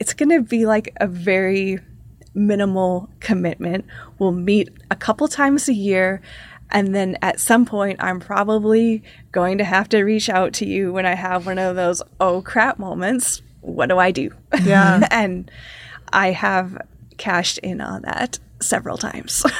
[0.00, 1.78] it's going to be like a very
[2.34, 3.84] minimal commitment.
[4.18, 6.20] We'll meet a couple times a year.
[6.72, 10.92] And then at some point, I'm probably going to have to reach out to you
[10.92, 13.42] when I have one of those oh crap moments.
[13.60, 14.30] What do I do?
[14.64, 15.06] Yeah.
[15.10, 15.50] and
[16.12, 16.76] I have
[17.18, 19.44] cashed in on that several times.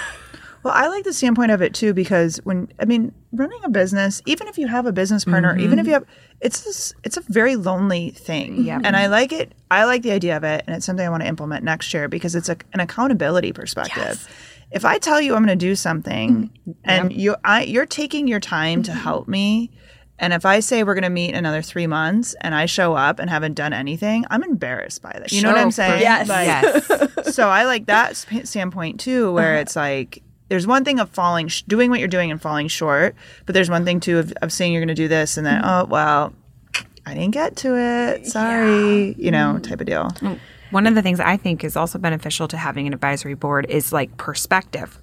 [0.62, 4.22] Well, I like the standpoint of it too because when I mean running a business,
[4.27, 5.64] even if you have a business partner, mm-hmm.
[5.64, 6.07] even if you have,
[6.40, 8.62] it's this, it's a very lonely thing.
[8.62, 8.81] Yeah.
[8.83, 9.53] and I like it.
[9.72, 12.07] I like the idea of it, and it's something I want to implement next year
[12.07, 14.29] because it's a, an accountability perspective.
[14.72, 16.74] If I tell you I'm going to do something, mm.
[16.85, 19.00] and you, I, you're taking your time to mm-hmm.
[19.00, 19.70] help me.
[20.18, 23.18] And if I say we're going to meet another three months and I show up
[23.18, 25.32] and haven't done anything, I'm embarrassed by that.
[25.32, 26.00] You know what I'm saying?
[26.00, 26.28] Yes.
[26.28, 27.35] Like, Yes.
[27.35, 29.62] so I like that sp- standpoint too, where uh-huh.
[29.62, 33.16] it's like there's one thing of falling, sh- doing what you're doing and falling short,
[33.46, 35.61] but there's one thing too of, of saying you're going to do this and then
[35.61, 35.68] mm-hmm.
[35.68, 36.32] oh well,
[37.04, 38.26] I didn't get to it.
[38.26, 39.62] Sorry, you know, mm-hmm.
[39.62, 40.04] type of deal.
[40.04, 40.38] Mm.
[40.72, 43.92] One of the things I think is also beneficial to having an advisory board is
[43.92, 44.98] like perspective.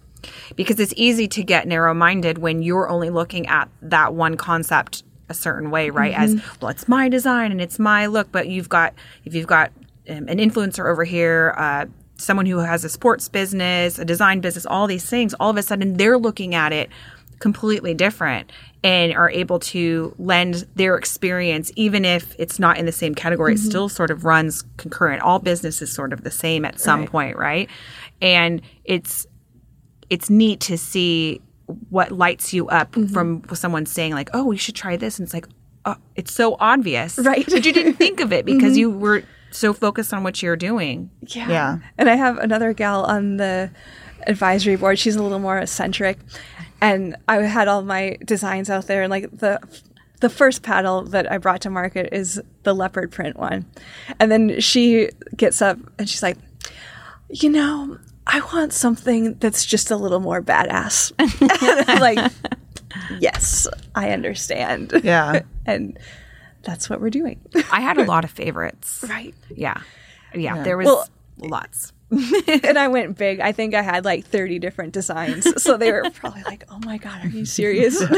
[0.55, 5.03] Because it's easy to get narrow minded when you're only looking at that one concept
[5.29, 6.13] a certain way, right?
[6.13, 8.32] As well, it's my design and it's my look.
[8.32, 9.71] But you've got, if you've got
[10.10, 11.86] um, an influencer over here, uh,
[12.17, 15.63] someone who has a sports business, a design business, all these things, all of a
[15.63, 16.89] sudden they're looking at it
[17.39, 18.52] completely different
[18.84, 23.54] and are able to lend their experience even if it's not in the same category
[23.54, 27.02] it still sort of runs concurrent all business is sort of the same at some
[27.02, 27.10] Right.
[27.10, 27.69] point right
[28.21, 29.25] and it's
[30.10, 31.41] it's neat to see
[31.89, 33.13] what lights you up Mm-hmm.
[33.13, 35.47] from someone saying like oh we should try this and it's like
[35.86, 37.45] oh, it's so obvious Right.
[37.45, 37.52] Mm-hmm.
[37.56, 41.10] but you didn't think of it because you were so focused on what you're doing
[41.21, 41.49] Yeah.
[41.49, 41.78] Yeah.
[41.97, 43.71] And I have another gal on the
[44.28, 44.99] advisory board.
[44.99, 46.19] She's a little more eccentric.
[46.81, 49.59] And I had all my designs out there and like the
[50.21, 53.65] the first paddle that I brought to market is the leopard print one.
[54.19, 56.37] And then she gets up and she's like,
[57.29, 62.31] "You know, I want something that's just a little more badass." And I'm like,
[63.19, 65.41] "Yes, I understand." Yeah.
[65.65, 65.99] And
[66.63, 67.39] that's what we're doing.
[67.71, 69.33] i had a lot of favorites right.
[69.55, 69.81] yeah
[70.33, 71.93] yeah, there was Well- lots
[72.63, 73.39] and I went big.
[73.39, 75.48] I think I had like 30 different designs.
[75.62, 78.02] So they were probably like, oh my God, are you serious?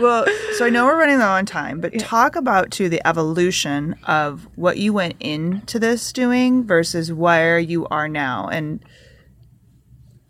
[0.00, 0.26] Well,
[0.56, 4.48] so I know we're running low on time, but talk about too the evolution of
[4.56, 8.80] what you went into this doing versus where you are now, and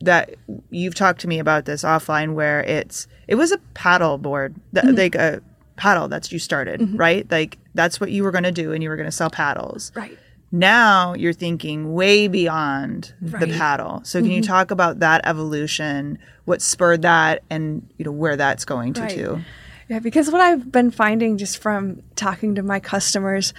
[0.00, 0.34] that
[0.70, 4.84] you've talked to me about this offline, where it's it was a paddle board, that,
[4.84, 4.96] mm-hmm.
[4.96, 5.42] like a
[5.76, 6.96] paddle that's you started, mm-hmm.
[6.96, 7.30] right?
[7.30, 9.92] Like that's what you were going to do, and you were going to sell paddles.
[9.94, 10.18] right.
[10.52, 14.00] Now you're thinking way beyond the paddle.
[14.04, 18.64] So can you talk about that evolution, what spurred that, and you know where that's
[18.64, 19.10] going to Right.
[19.10, 19.40] too?
[19.88, 23.54] Yeah, because what I've been finding just from talking to my customers,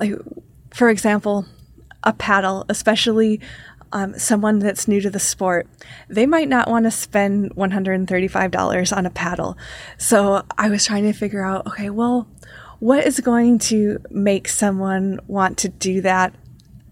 [0.00, 0.14] like,
[0.74, 1.46] for example,
[2.02, 3.40] a paddle, especially
[3.92, 5.66] um, someone that's new to the sport,
[6.08, 9.56] they might not want to spend $135 on a paddle.
[9.98, 12.26] So I was trying to figure out, okay, well,
[12.80, 16.34] what is going to make someone want to do that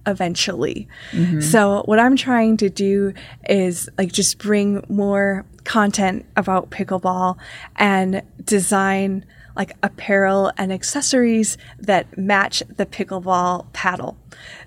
[0.07, 0.89] eventually.
[1.13, 1.41] Mm-hmm.
[1.41, 3.13] So what I'm trying to do
[3.49, 7.37] is like just bring more content about pickleball
[7.77, 9.25] and design
[9.55, 14.17] like apparel and accessories that match the pickleball paddle.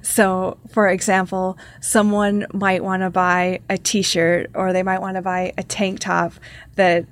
[0.02, 5.22] So, for example, someone might want to buy a t-shirt or they might want to
[5.22, 6.34] buy a tank top
[6.76, 7.06] that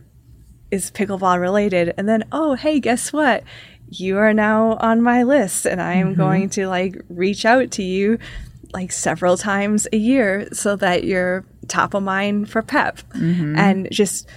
[0.71, 3.43] is pickleball related and then oh hey guess what
[3.91, 7.83] you are now on my list and i am going to like reach out to
[7.83, 8.17] you
[8.73, 12.99] like several times a year so that you're top of mind for pep.
[13.57, 14.27] And just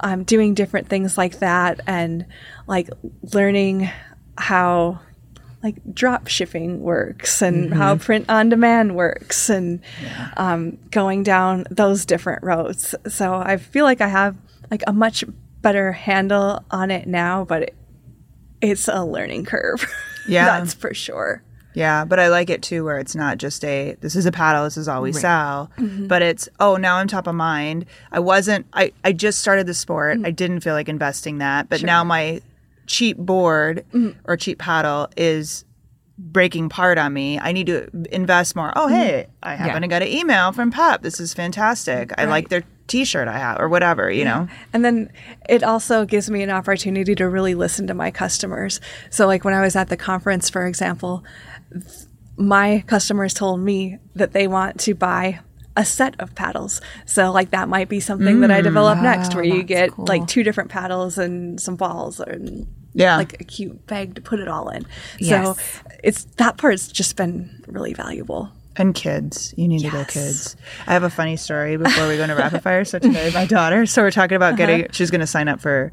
[0.00, 2.26] um, doing different things like that and
[2.66, 2.88] like
[3.32, 3.90] learning
[4.36, 5.00] how
[5.62, 9.80] like drop shipping works and how print on demand works and
[10.36, 12.94] um, going down those different roads.
[13.08, 14.36] So I feel like I have
[14.70, 15.24] like a much
[15.60, 17.74] better handle on it now, but it,
[18.60, 19.86] it's a learning curve.
[20.28, 20.44] Yeah.
[20.60, 21.42] that's for sure.
[21.72, 24.64] Yeah, but I like it too where it's not just a this is a paddle,
[24.64, 26.06] this is all we sell, Mm-hmm.
[26.06, 27.86] but it's oh now I'm top of mind.
[28.12, 30.16] I wasn't I I just started the sport.
[30.18, 30.26] Mm-hmm.
[30.26, 32.42] I didn't feel like investing that, but now my
[32.86, 34.18] cheap board Mm-hmm.
[34.26, 35.64] or cheap paddle is
[36.18, 37.38] breaking part on me.
[37.38, 38.68] I need to invest more.
[38.68, 38.78] Mm-hmm.
[38.80, 41.00] Oh hey, I happen to get an email from Pep.
[41.00, 42.12] This is fantastic.
[42.18, 44.48] I like their t-shirt I have or whatever, you know.
[44.72, 45.12] And then
[45.48, 48.80] it also gives me an opportunity to really listen to my customers.
[49.10, 51.24] So, like when I was at the conference, for example,
[51.72, 51.84] th-
[52.36, 55.40] my customers told me that they want to buy
[55.76, 56.80] a set of paddles.
[57.06, 60.26] So, like that might be something that I mm, develop next, where you get like
[60.26, 63.16] two different paddles and some balls and Yeah.
[63.16, 64.86] like a cute bag to put it all in.
[65.20, 65.56] Yes.
[65.56, 68.50] So, it's that part's just been really valuable.
[68.78, 69.52] And kids.
[69.56, 70.56] You need to go kids.
[70.86, 72.84] I have a funny story before we go into rapid fire.
[72.84, 75.92] So today my daughter, so we're talking about getting she's gonna sign up for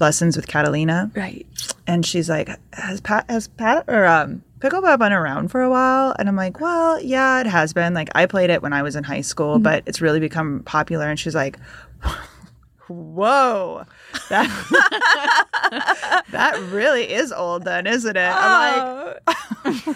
[0.00, 1.10] lessons with Catalina.
[1.14, 1.46] Right.
[1.86, 6.14] And she's like, Has Pat has Pat or um pickleball been around for a while?
[6.18, 7.92] And I'm like, Well, yeah, it has been.
[7.92, 11.08] Like I played it when I was in high school, but it's really become popular
[11.10, 11.58] and she's like
[12.88, 13.84] Whoa.
[14.30, 18.20] That that really is old then, isn't it?
[18.34, 19.94] I'm like, oh.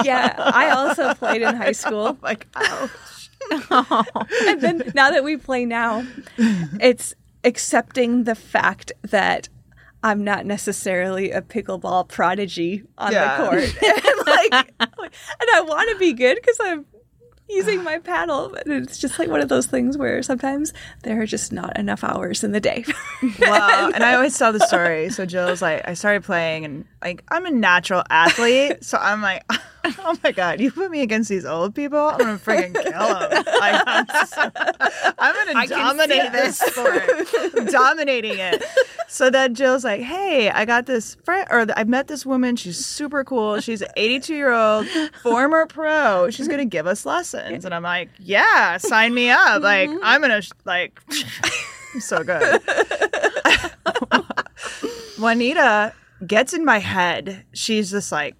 [0.04, 2.16] yeah, I also played in high school.
[2.22, 2.90] like, ouch.
[4.46, 6.04] and then now that we play now,
[6.36, 9.48] it's accepting the fact that
[10.02, 13.36] I'm not necessarily a pickleball prodigy on Yeah.
[13.36, 13.82] the court.
[13.82, 16.84] and like, and I want to be good because I'm
[17.48, 21.26] using my paddle, but it's just like one of those things where sometimes there are
[21.26, 22.84] just not enough hours in the day.
[23.40, 23.90] wow.
[23.94, 25.10] and I always tell the story.
[25.10, 29.44] So Jill's like, I started playing, and like I'm a natural athlete, so I'm like,
[29.84, 33.44] oh my god, you put me against these old people, I'm gonna freaking kill them.
[33.58, 34.50] Like, I'm, so-
[35.18, 38.62] I'm gonna I dominate this sport, dominating it.
[39.08, 42.56] So then Jill's like, "Hey, I got this friend, or I met this woman.
[42.56, 43.60] She's super cool.
[43.60, 44.86] She's an 82 year old
[45.22, 46.30] former pro.
[46.30, 49.62] She's gonna give us lessons." And I'm like, "Yeah, sign me up.
[49.62, 49.98] Like, mm-hmm.
[50.02, 51.00] I'm gonna sh- like."
[51.94, 52.60] I'm so good.
[55.18, 55.92] Juanita
[56.26, 57.44] gets in my head.
[57.52, 58.36] She's just like,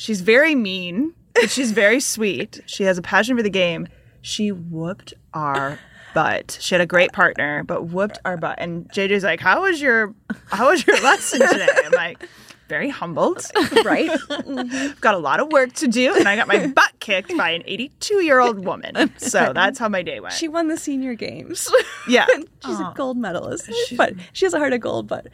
[0.00, 2.60] she's very mean, but she's very sweet.
[2.66, 3.88] She has a passion for the game.
[4.22, 5.78] She whooped our
[6.14, 6.58] butt.
[6.60, 8.56] She had a great partner, but whooped our butt.
[8.58, 10.14] And JJ's like, "How was your,
[10.46, 12.28] how was your lesson today?" I'm like,
[12.70, 13.44] very humbled.
[13.84, 14.10] right?
[14.30, 17.50] I've got a lot of work to do, and I got my butt kicked by
[17.50, 19.12] an 82 year old woman.
[19.18, 20.34] So that's how my day went.
[20.34, 21.70] She won the senior games.
[22.08, 22.26] yeah,
[22.64, 25.08] She's a gold medalist, but she has a heart of gold.
[25.08, 25.26] But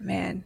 [0.00, 0.44] man,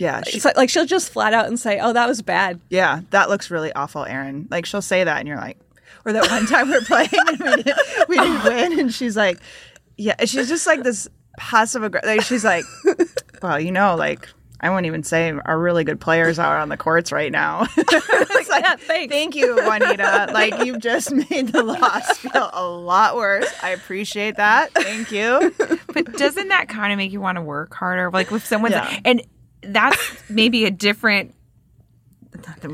[0.00, 0.22] yeah.
[0.26, 3.02] She, it's like, like she'll just flat out and say, "Oh, that was bad." Yeah,
[3.10, 4.48] that looks really awful, Erin.
[4.50, 5.58] Like she'll say that, and you're like,
[6.04, 7.78] or that one time we are playing and we didn't,
[8.08, 9.38] we didn't win, and she's like,
[9.96, 11.06] yeah, and she's just like this
[11.38, 12.08] passive aggressive.
[12.08, 12.64] Like, she's like,
[13.42, 14.28] well, you know, like
[14.62, 17.66] I won't even say our really good players are on the courts right now.
[17.78, 19.10] it's like, Yeah, thanks.
[19.12, 20.28] thank you, Juanita.
[20.34, 23.50] Like you've just made the loss feel a lot worse.
[23.62, 24.70] I appreciate that.
[24.74, 25.54] Thank you.
[25.94, 28.10] But doesn't that kind of make you want to work harder?
[28.10, 29.00] Like with someone, Yeah.
[29.04, 29.22] and
[29.62, 29.98] that's
[30.30, 31.34] maybe a different.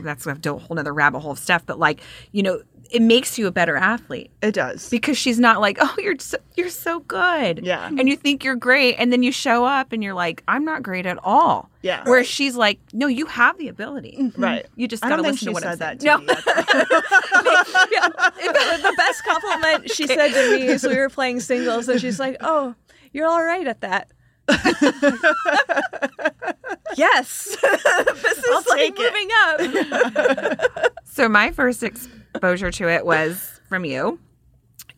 [0.05, 1.65] That's a whole other rabbit hole of stuff.
[1.67, 2.61] But like you know,
[2.91, 4.89] it makes you a better athlete It does.
[4.91, 7.89] because she's not like, oh, you're so, you're so good, Yeah.
[7.89, 10.83] and you think you're great, and then you show up and you're like, I'm not
[10.85, 12.03] great at all, Yeah.
[12.05, 14.41] Whereas she's like, no, you have the ability, mm-hmm.
[14.41, 14.67] Right.
[14.77, 16.21] You just gotta don't think listen she to what said I'm that saying.
[16.21, 16.27] to me
[17.93, 22.01] yeah, the, the best compliment she said to me is we were playing singles, and
[22.01, 22.75] she's like, "Oh,
[23.13, 24.11] you're all right at that."
[26.97, 30.93] yes, this is I'll like moving up.
[31.17, 34.19] So my first exposure to it was from you.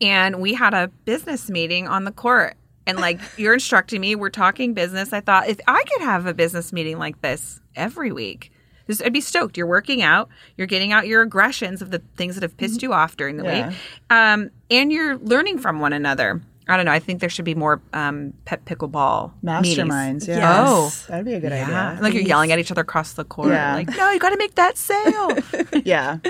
[0.01, 2.55] And we had a business meeting on the court.
[2.85, 5.13] And like you're instructing me, we're talking business.
[5.13, 8.51] I thought if I could have a business meeting like this every week,
[8.87, 9.55] this, I'd be stoked.
[9.55, 10.27] You're working out,
[10.57, 13.45] you're getting out your aggressions of the things that have pissed you off during the
[13.45, 13.69] Yeah.
[13.69, 13.77] week,
[14.09, 16.41] um, and you're learning from one another.
[16.69, 16.91] I don't know.
[16.91, 19.31] I think there should be more um, Pep pickleball.
[19.43, 20.27] Masterminds.
[20.27, 20.37] Yeah.
[20.37, 21.05] Yes.
[21.07, 22.03] That'd be a good Yeah, idea.
[22.03, 23.49] like you're yelling at each other across the court.
[23.49, 23.73] Yeah.
[23.73, 25.37] Like, no, you got to make that sale.
[25.83, 26.17] Yeah.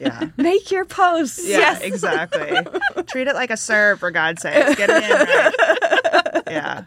[0.00, 0.28] Yeah.
[0.36, 1.40] Make your post.
[1.44, 1.80] Yeah, Yes.
[1.82, 2.58] exactly.
[3.04, 4.76] Treat it like a serve, for God's sake.
[4.76, 6.42] Get it in right.
[6.50, 6.84] Yeah.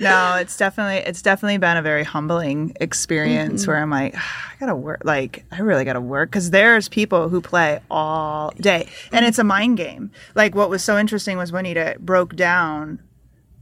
[0.00, 4.56] No, it's definitely it's definitely been a very humbling experience where I'm like, "Ah, I
[4.58, 5.02] gotta work.
[5.04, 9.44] Like, I really gotta work because there's people who play all day, and it's a
[9.44, 10.10] mind game.
[10.34, 13.00] Like, what was so interesting was when Juanita broke down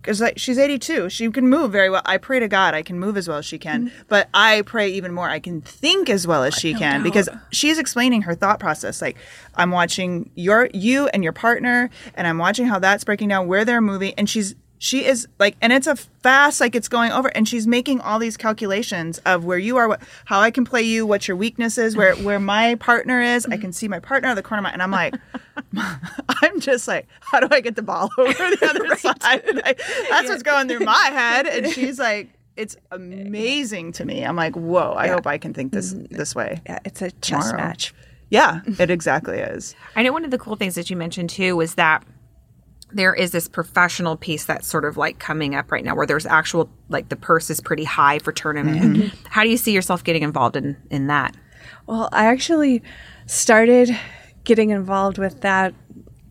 [0.01, 2.99] because like she's 82 she can move very well i pray to god i can
[2.99, 6.27] move as well as she can but i pray even more i can think as
[6.27, 9.17] well as she can because she's explaining her thought process like
[9.57, 13.65] i'm watching your you and your partner and i'm watching how that's breaking down where
[13.65, 17.29] they're moving and she's she is like and it's a fast like it's going over
[17.29, 20.83] and she's making all these calculations of where you are what how i can play
[20.83, 24.29] you what your weakness is where where my partner is i can see my partner
[24.29, 25.15] on the corner of my and i'm like
[26.43, 29.21] I'm just like, how do I get the ball over the other side?
[29.23, 29.75] I,
[30.09, 31.47] that's what's going through my head.
[31.47, 34.25] And she's like, it's amazing to me.
[34.25, 36.15] I'm like, whoa, I hope I can think this mm-hmm.
[36.15, 36.61] this way.
[36.67, 37.69] Yeah, it's a chess Tomorrow.
[37.69, 37.95] match.
[38.31, 39.75] Yeah, it exactly is.
[39.97, 42.05] I know one of the cool things that you mentioned too was that
[42.93, 46.27] there is this professional piece that's sort of like coming up right now where there's
[46.27, 49.13] actual like the purse is pretty high for tournament.
[49.29, 51.37] How do you see yourself getting involved in in that?
[51.87, 52.83] Well, I actually
[53.27, 53.97] started
[54.45, 55.75] getting involved with that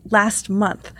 [0.09, 0.91] last month.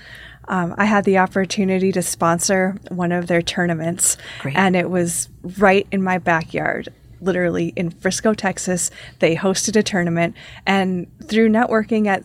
[0.47, 4.55] Um, I had the opportunity to sponsor one of their tournaments, Great.
[4.55, 5.27] and it was
[5.57, 6.89] right in my backyard.
[7.19, 10.35] Literally in Frisco, Texas, they hosted a tournament,
[10.65, 12.23] and through networking at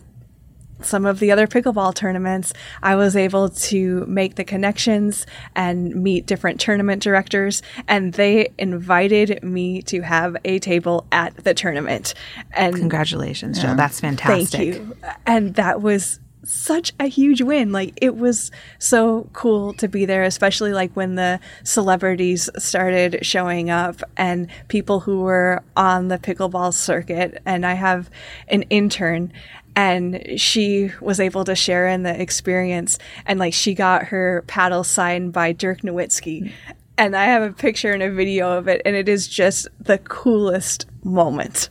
[0.85, 5.25] some of the other pickleball tournaments, I was able to make the connections
[5.55, 7.61] and meet different tournament directors.
[7.87, 12.13] And they invited me to have a table at the tournament.
[12.51, 13.75] And Congratulations, Jill.
[13.75, 14.49] That's fantastic.
[14.49, 14.95] thank you.
[15.25, 17.71] And that was such a huge win.
[17.71, 23.69] Like it was so cool to be there, especially like when the celebrities started showing
[23.69, 27.41] up and people who were on the pickleball circuit.
[27.45, 28.09] And I have
[28.47, 29.31] an intern
[29.75, 34.83] and she was able to share in the experience and like she got her paddle
[34.83, 36.51] signed by Dirk Nowitzki.
[36.95, 39.97] And I have a picture and a video of it and it is just the
[39.97, 41.69] coolest moment.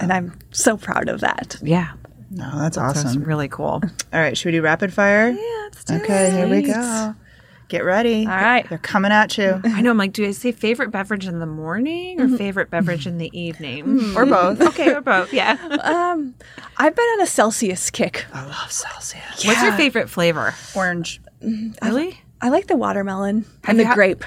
[0.00, 1.56] And I'm so proud of that.
[1.62, 1.92] Yeah.
[2.34, 3.24] No, that's That's awesome.
[3.24, 3.66] really cool.
[4.12, 5.28] All right, should we do rapid fire?
[5.28, 7.14] Yeah, let's do Okay, here we go.
[7.68, 8.26] Get ready.
[8.26, 8.68] All right.
[8.68, 9.60] They're coming at you.
[9.64, 9.90] I know.
[9.90, 13.30] I'm like, do I say favorite beverage in the morning or favorite beverage in the
[13.38, 14.14] evening?
[14.14, 14.60] or both.
[14.68, 15.32] okay, or both.
[15.32, 15.52] Yeah.
[15.82, 16.34] Um,
[16.76, 18.26] I've been on a Celsius kick.
[18.32, 19.44] I love Celsius.
[19.46, 20.54] What's your favorite flavor?
[20.76, 21.20] Orange.
[21.82, 22.20] Really?
[22.42, 24.24] I like the watermelon and you the ha- grape.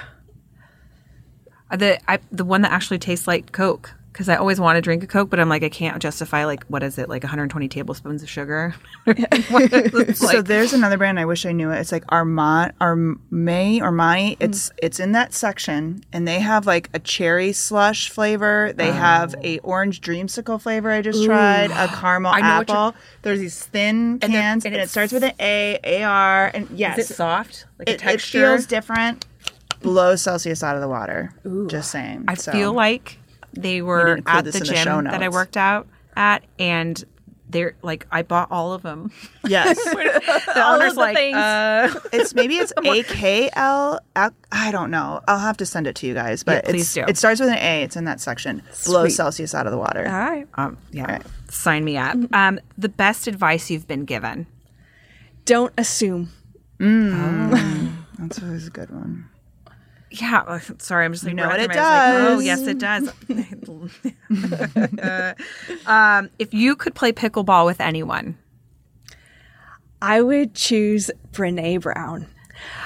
[1.70, 3.94] Uh, The I, the one that actually tastes like Coke.
[4.16, 6.64] Because I always want to drink a Coke, but I'm like, I can't justify like
[6.68, 8.74] what is it, like 120 tablespoons of sugar.
[9.08, 11.20] It's so there's another brand.
[11.20, 11.80] I wish I knew it.
[11.80, 14.38] It's like Armand, Armay, Armani.
[14.38, 14.44] Hmm.
[14.44, 18.72] It's it's in that section, and they have like a cherry slush flavor.
[18.74, 18.94] They oh.
[18.94, 20.92] have a orange dreamsicle flavor.
[20.92, 22.96] I just tried a caramel apple.
[23.22, 26.98] There's these thin cans, and and, it starts with an A, A R, and yes,
[26.98, 27.66] is it soft?
[27.80, 29.26] Like a it, it feels different.
[29.82, 31.34] Blow Celsius out of the water.
[31.68, 32.26] Just saying.
[32.30, 33.20] I So, feel like
[33.56, 37.04] they were need at the in the gym that I worked out at, and
[37.48, 39.12] they're like, I bought all of them.
[39.46, 41.38] yes, The All owner's of the like, things.
[41.38, 44.00] uh, it's maybe it's A K L.
[44.16, 45.22] I don't know.
[45.28, 46.44] I'll have to send it to you guys.
[46.44, 47.04] But Yeah, please it's, do.
[47.08, 47.84] it starts with an A.
[47.84, 48.62] It's in that section.
[48.86, 49.16] Blows Sweet.
[49.16, 50.06] Celsius out of the water.
[50.08, 50.48] All right.
[50.56, 51.24] um, yeah, Right.
[51.50, 52.18] sign me up.
[52.34, 54.48] Um, the best advice you've been given.
[55.46, 56.32] Don't assume.
[56.80, 59.30] That's always a good one.
[60.22, 62.32] Yeah, uh, sorry, I'm just like, You know what it my- does.
[62.32, 63.10] oh, yes, it does.
[65.86, 68.38] um, if you could play pickleball with anyone,
[70.02, 72.28] I would choose Brene Brown.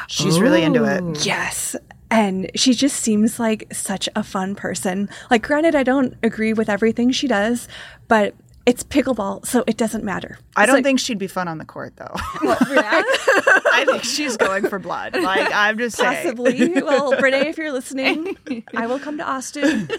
[0.07, 1.25] She's really into it.
[1.25, 1.75] Yes.
[2.11, 5.09] And she just seems like such a fun person.
[5.29, 7.67] Like, granted, I don't agree with everything she does,
[8.07, 8.33] but
[8.69, 10.37] it's pickleball, so it doesn't matter.
[10.55, 12.13] I don't So- think she'd be fun on the court, though.
[12.41, 15.15] I think she's going for blood.
[15.15, 16.23] Like I'm just saying.
[16.35, 16.81] Possibly.
[16.81, 18.37] Well, Brene, if you're listening,
[18.75, 19.89] I will come to Austin.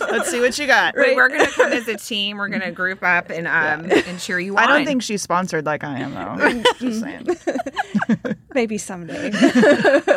[0.00, 0.94] Let's see what you got.
[0.96, 2.38] Wait, we're gonna come as a team.
[2.38, 4.62] We're gonna group up and um and cheer you on.
[4.64, 6.62] I don't think she's sponsored like I am, though.
[6.78, 7.26] just saying.
[8.54, 9.30] Maybe someday.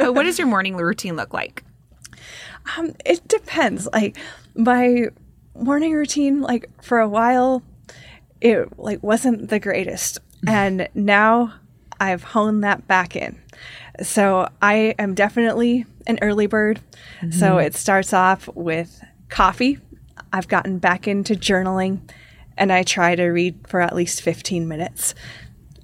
[0.10, 1.64] What does your morning routine look like?
[2.78, 3.88] Um, it depends.
[3.92, 4.18] Like
[4.56, 5.08] my
[5.56, 7.62] morning routine, like for a while,
[8.44, 11.54] it like wasn't the greatest, and now
[12.00, 13.42] I've honed that back in.
[14.04, 16.82] So I am definitely an early bird.
[17.32, 17.66] So mm-hmm.
[17.66, 19.80] it starts off with coffee.
[20.32, 22.02] I've gotten back into journaling,
[22.58, 25.16] and I try to read for at least fifteen minutes.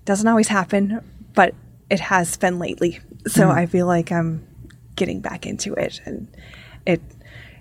[0.05, 1.01] Doesn't always happen,
[1.33, 1.55] but
[1.89, 2.99] it has been lately.
[3.27, 3.57] So mm-hmm.
[3.57, 4.45] I feel like I'm
[4.95, 6.27] getting back into it and
[6.85, 7.01] it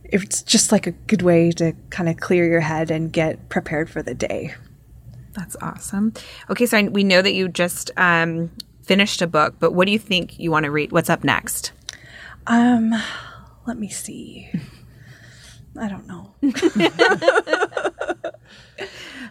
[0.03, 3.89] it's just like a good way to kind of clear your head and get prepared
[3.89, 4.55] for the day.
[5.39, 6.13] That's awesome.
[6.51, 8.51] Okay, so I, we know that you just um,
[8.83, 10.93] finished a book, but what do you think you want to read?
[10.93, 11.73] What's up next?
[12.47, 12.93] Um
[13.67, 14.51] let me see.
[15.79, 16.35] I don't know.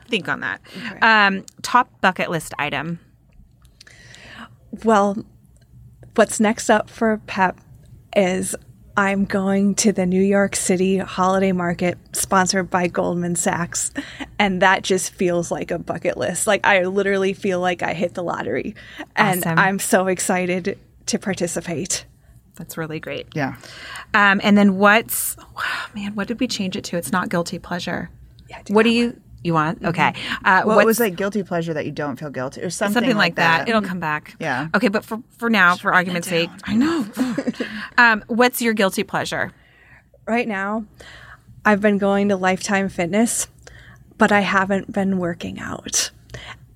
[0.08, 0.62] Think on that.
[1.02, 3.00] Um, top bucket list item.
[4.84, 5.26] Well,
[6.16, 7.60] what's next up for Pep
[8.16, 8.56] is
[8.98, 13.92] I'm going to the New York City holiday market sponsored by Goldman Sachs.
[14.40, 16.48] And that just feels like a bucket list.
[16.48, 18.74] Like I literally feel like I hit the lottery.
[19.16, 19.60] And Awesome.
[19.60, 22.06] I'm so excited to participate.
[22.56, 23.28] That's really great.
[23.36, 23.58] Yeah.
[24.16, 26.16] Um, and then what's wow, man?
[26.16, 26.98] What did we change it to?
[26.98, 28.10] It's not guilty pleasure.
[28.50, 29.84] Yeah, do What do that you you want?
[29.84, 30.14] Okay.
[30.46, 33.18] Uh, What what's was like guilty pleasure that you don't feel guilty or something, something
[33.18, 33.68] like that.
[33.68, 34.36] It'll come back.
[34.40, 34.68] Yeah.
[34.76, 37.08] Okay, but for for now, for argument's sake, I know.
[37.98, 39.52] um, what's your guilty pleasure?
[40.28, 40.86] right now,
[41.66, 43.48] I've been going to Lifetime Fitness,
[44.18, 46.12] but I haven't been working out.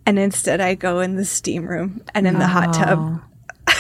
[0.06, 3.22] And instead, I go in the steam room and in the hot tub.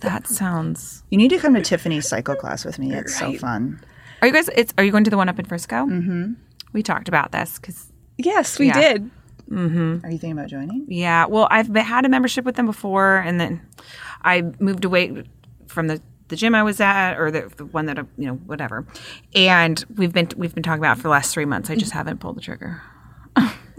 [0.00, 1.02] That sounds.
[1.10, 2.92] You need to come to Tiffany's cycle class with me.
[2.92, 3.80] It's so fun.
[4.20, 4.48] Are you guys?
[4.54, 5.86] It's are you going to the one up in Frisco?
[5.86, 6.34] Mm-hmm.
[6.72, 8.80] We talked about this because Yes, we Yeah.
[8.80, 9.10] did.
[9.50, 10.04] Mm-hmm.
[10.04, 10.86] Are you thinking about joining?
[10.88, 11.26] yeah.
[11.26, 13.60] Well, I've had a membership with them before, and then
[14.22, 15.22] I moved away
[15.68, 18.34] from the the gym I was at, or the, the one that I- you know,
[18.34, 18.84] whatever.
[19.36, 21.70] And we've been we've been talking about it for the last three months.
[21.70, 22.82] I just haven't pulled the trigger.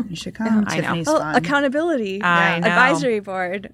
[0.07, 0.63] You should come.
[0.67, 1.03] I know.
[1.05, 1.35] Well, fun.
[1.35, 2.67] accountability, I know.
[2.67, 3.73] advisory board.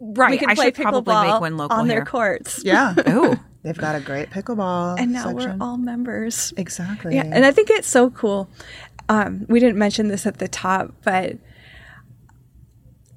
[0.00, 0.30] Right.
[0.32, 2.04] We can I play probably pickleball make one local on their here.
[2.06, 2.64] courts.
[2.64, 2.94] yeah.
[3.06, 5.58] Oh, They've got a great pickleball And now section.
[5.58, 6.54] we're all members.
[6.56, 7.14] exactly.
[7.14, 8.48] Yeah, and I think it's so cool.
[9.10, 11.36] Um, we didn't mention this at the top, but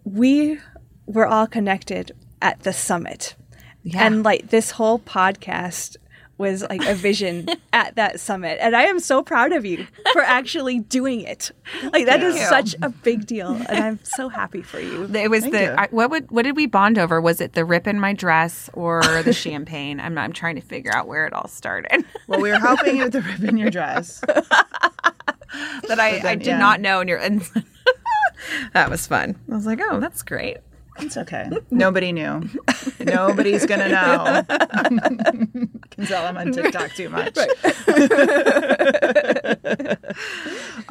[0.04, 0.60] we
[1.06, 3.36] were all connected at the summit.
[3.84, 4.04] Yeah.
[4.08, 5.98] And like this whole podcast
[6.40, 8.58] was like a vision at that summit.
[8.60, 11.52] And I am so proud of you for actually doing it.
[11.92, 12.46] Like that is you.
[12.48, 13.52] such a big deal.
[13.52, 15.04] And I'm so happy for you.
[15.14, 15.80] it was Thank the.
[15.80, 17.22] I, what would what did we bond over?
[17.22, 20.00] Was it the rip in my dress or the champagne?
[20.00, 22.04] I'm I'm trying to figure out where it all started.
[22.26, 24.24] Well, we were helping you with the rip in your dress.
[25.88, 26.58] that I, I did yeah.
[26.58, 27.42] not know, and you're and
[28.74, 29.36] that was fun.
[29.52, 30.58] I was like, oh, that's great.
[31.00, 31.50] It's okay.
[31.72, 32.48] Nobody knew.
[33.00, 34.44] Nobody's gonna know.
[35.90, 37.38] Can tell I'm on TikTok too much.
[37.38, 37.46] All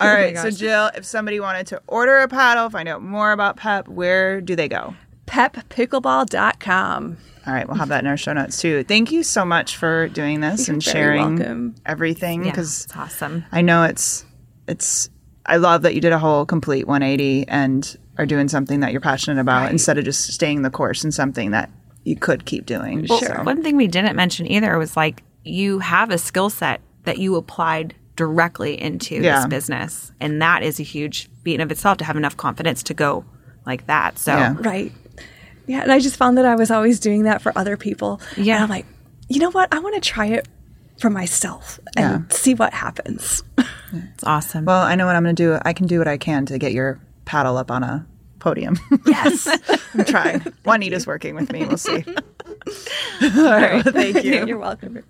[0.09, 3.57] oh right, so Jill, if somebody wanted to order a paddle, find out more about
[3.57, 4.95] PEP, where do they go?
[5.27, 7.17] peppickleball.com.
[7.47, 8.85] All right, we'll have that in our show notes too.
[8.85, 11.75] Thank you so much for doing this You're and sharing welcome.
[11.87, 13.45] everything Yeah, because it's awesome.
[13.51, 14.25] I know it's
[14.69, 15.09] it's
[15.47, 19.01] I love that you did a whole complete 180 and are doing something that you're
[19.01, 21.69] passionate about instead of just staying the course in something that
[22.05, 23.07] you could keep doing.
[23.09, 26.81] Well, So- One thing we didn't mention either was like you have a skill set
[27.05, 29.37] that you applied directly into Yeah.
[29.41, 30.13] this business.
[30.21, 33.25] And that is a huge beat in of itself to have enough confidence to go
[33.67, 34.19] like that.
[34.19, 34.55] So Yeah.
[34.61, 34.93] Right.
[35.67, 38.21] Yeah, and I just found that I was always doing that for other people.
[38.37, 38.57] Yeah.
[38.57, 38.87] And I'm like,
[39.29, 39.73] you know what?
[39.73, 40.47] I want to try it
[41.03, 43.43] for myself and see what happens.
[43.93, 44.65] it's awesome.
[44.65, 45.59] Well, I know what I'm going to do.
[45.63, 48.07] I can do what I can to get your paddle up on a
[48.39, 48.79] podium.
[49.07, 49.49] yes.
[49.95, 50.41] I'm trying.
[50.65, 51.67] Juanita's working with me.
[51.67, 52.05] We'll see.
[52.07, 53.85] All right.
[53.85, 54.47] Well, thank you.
[54.47, 55.03] You're welcome.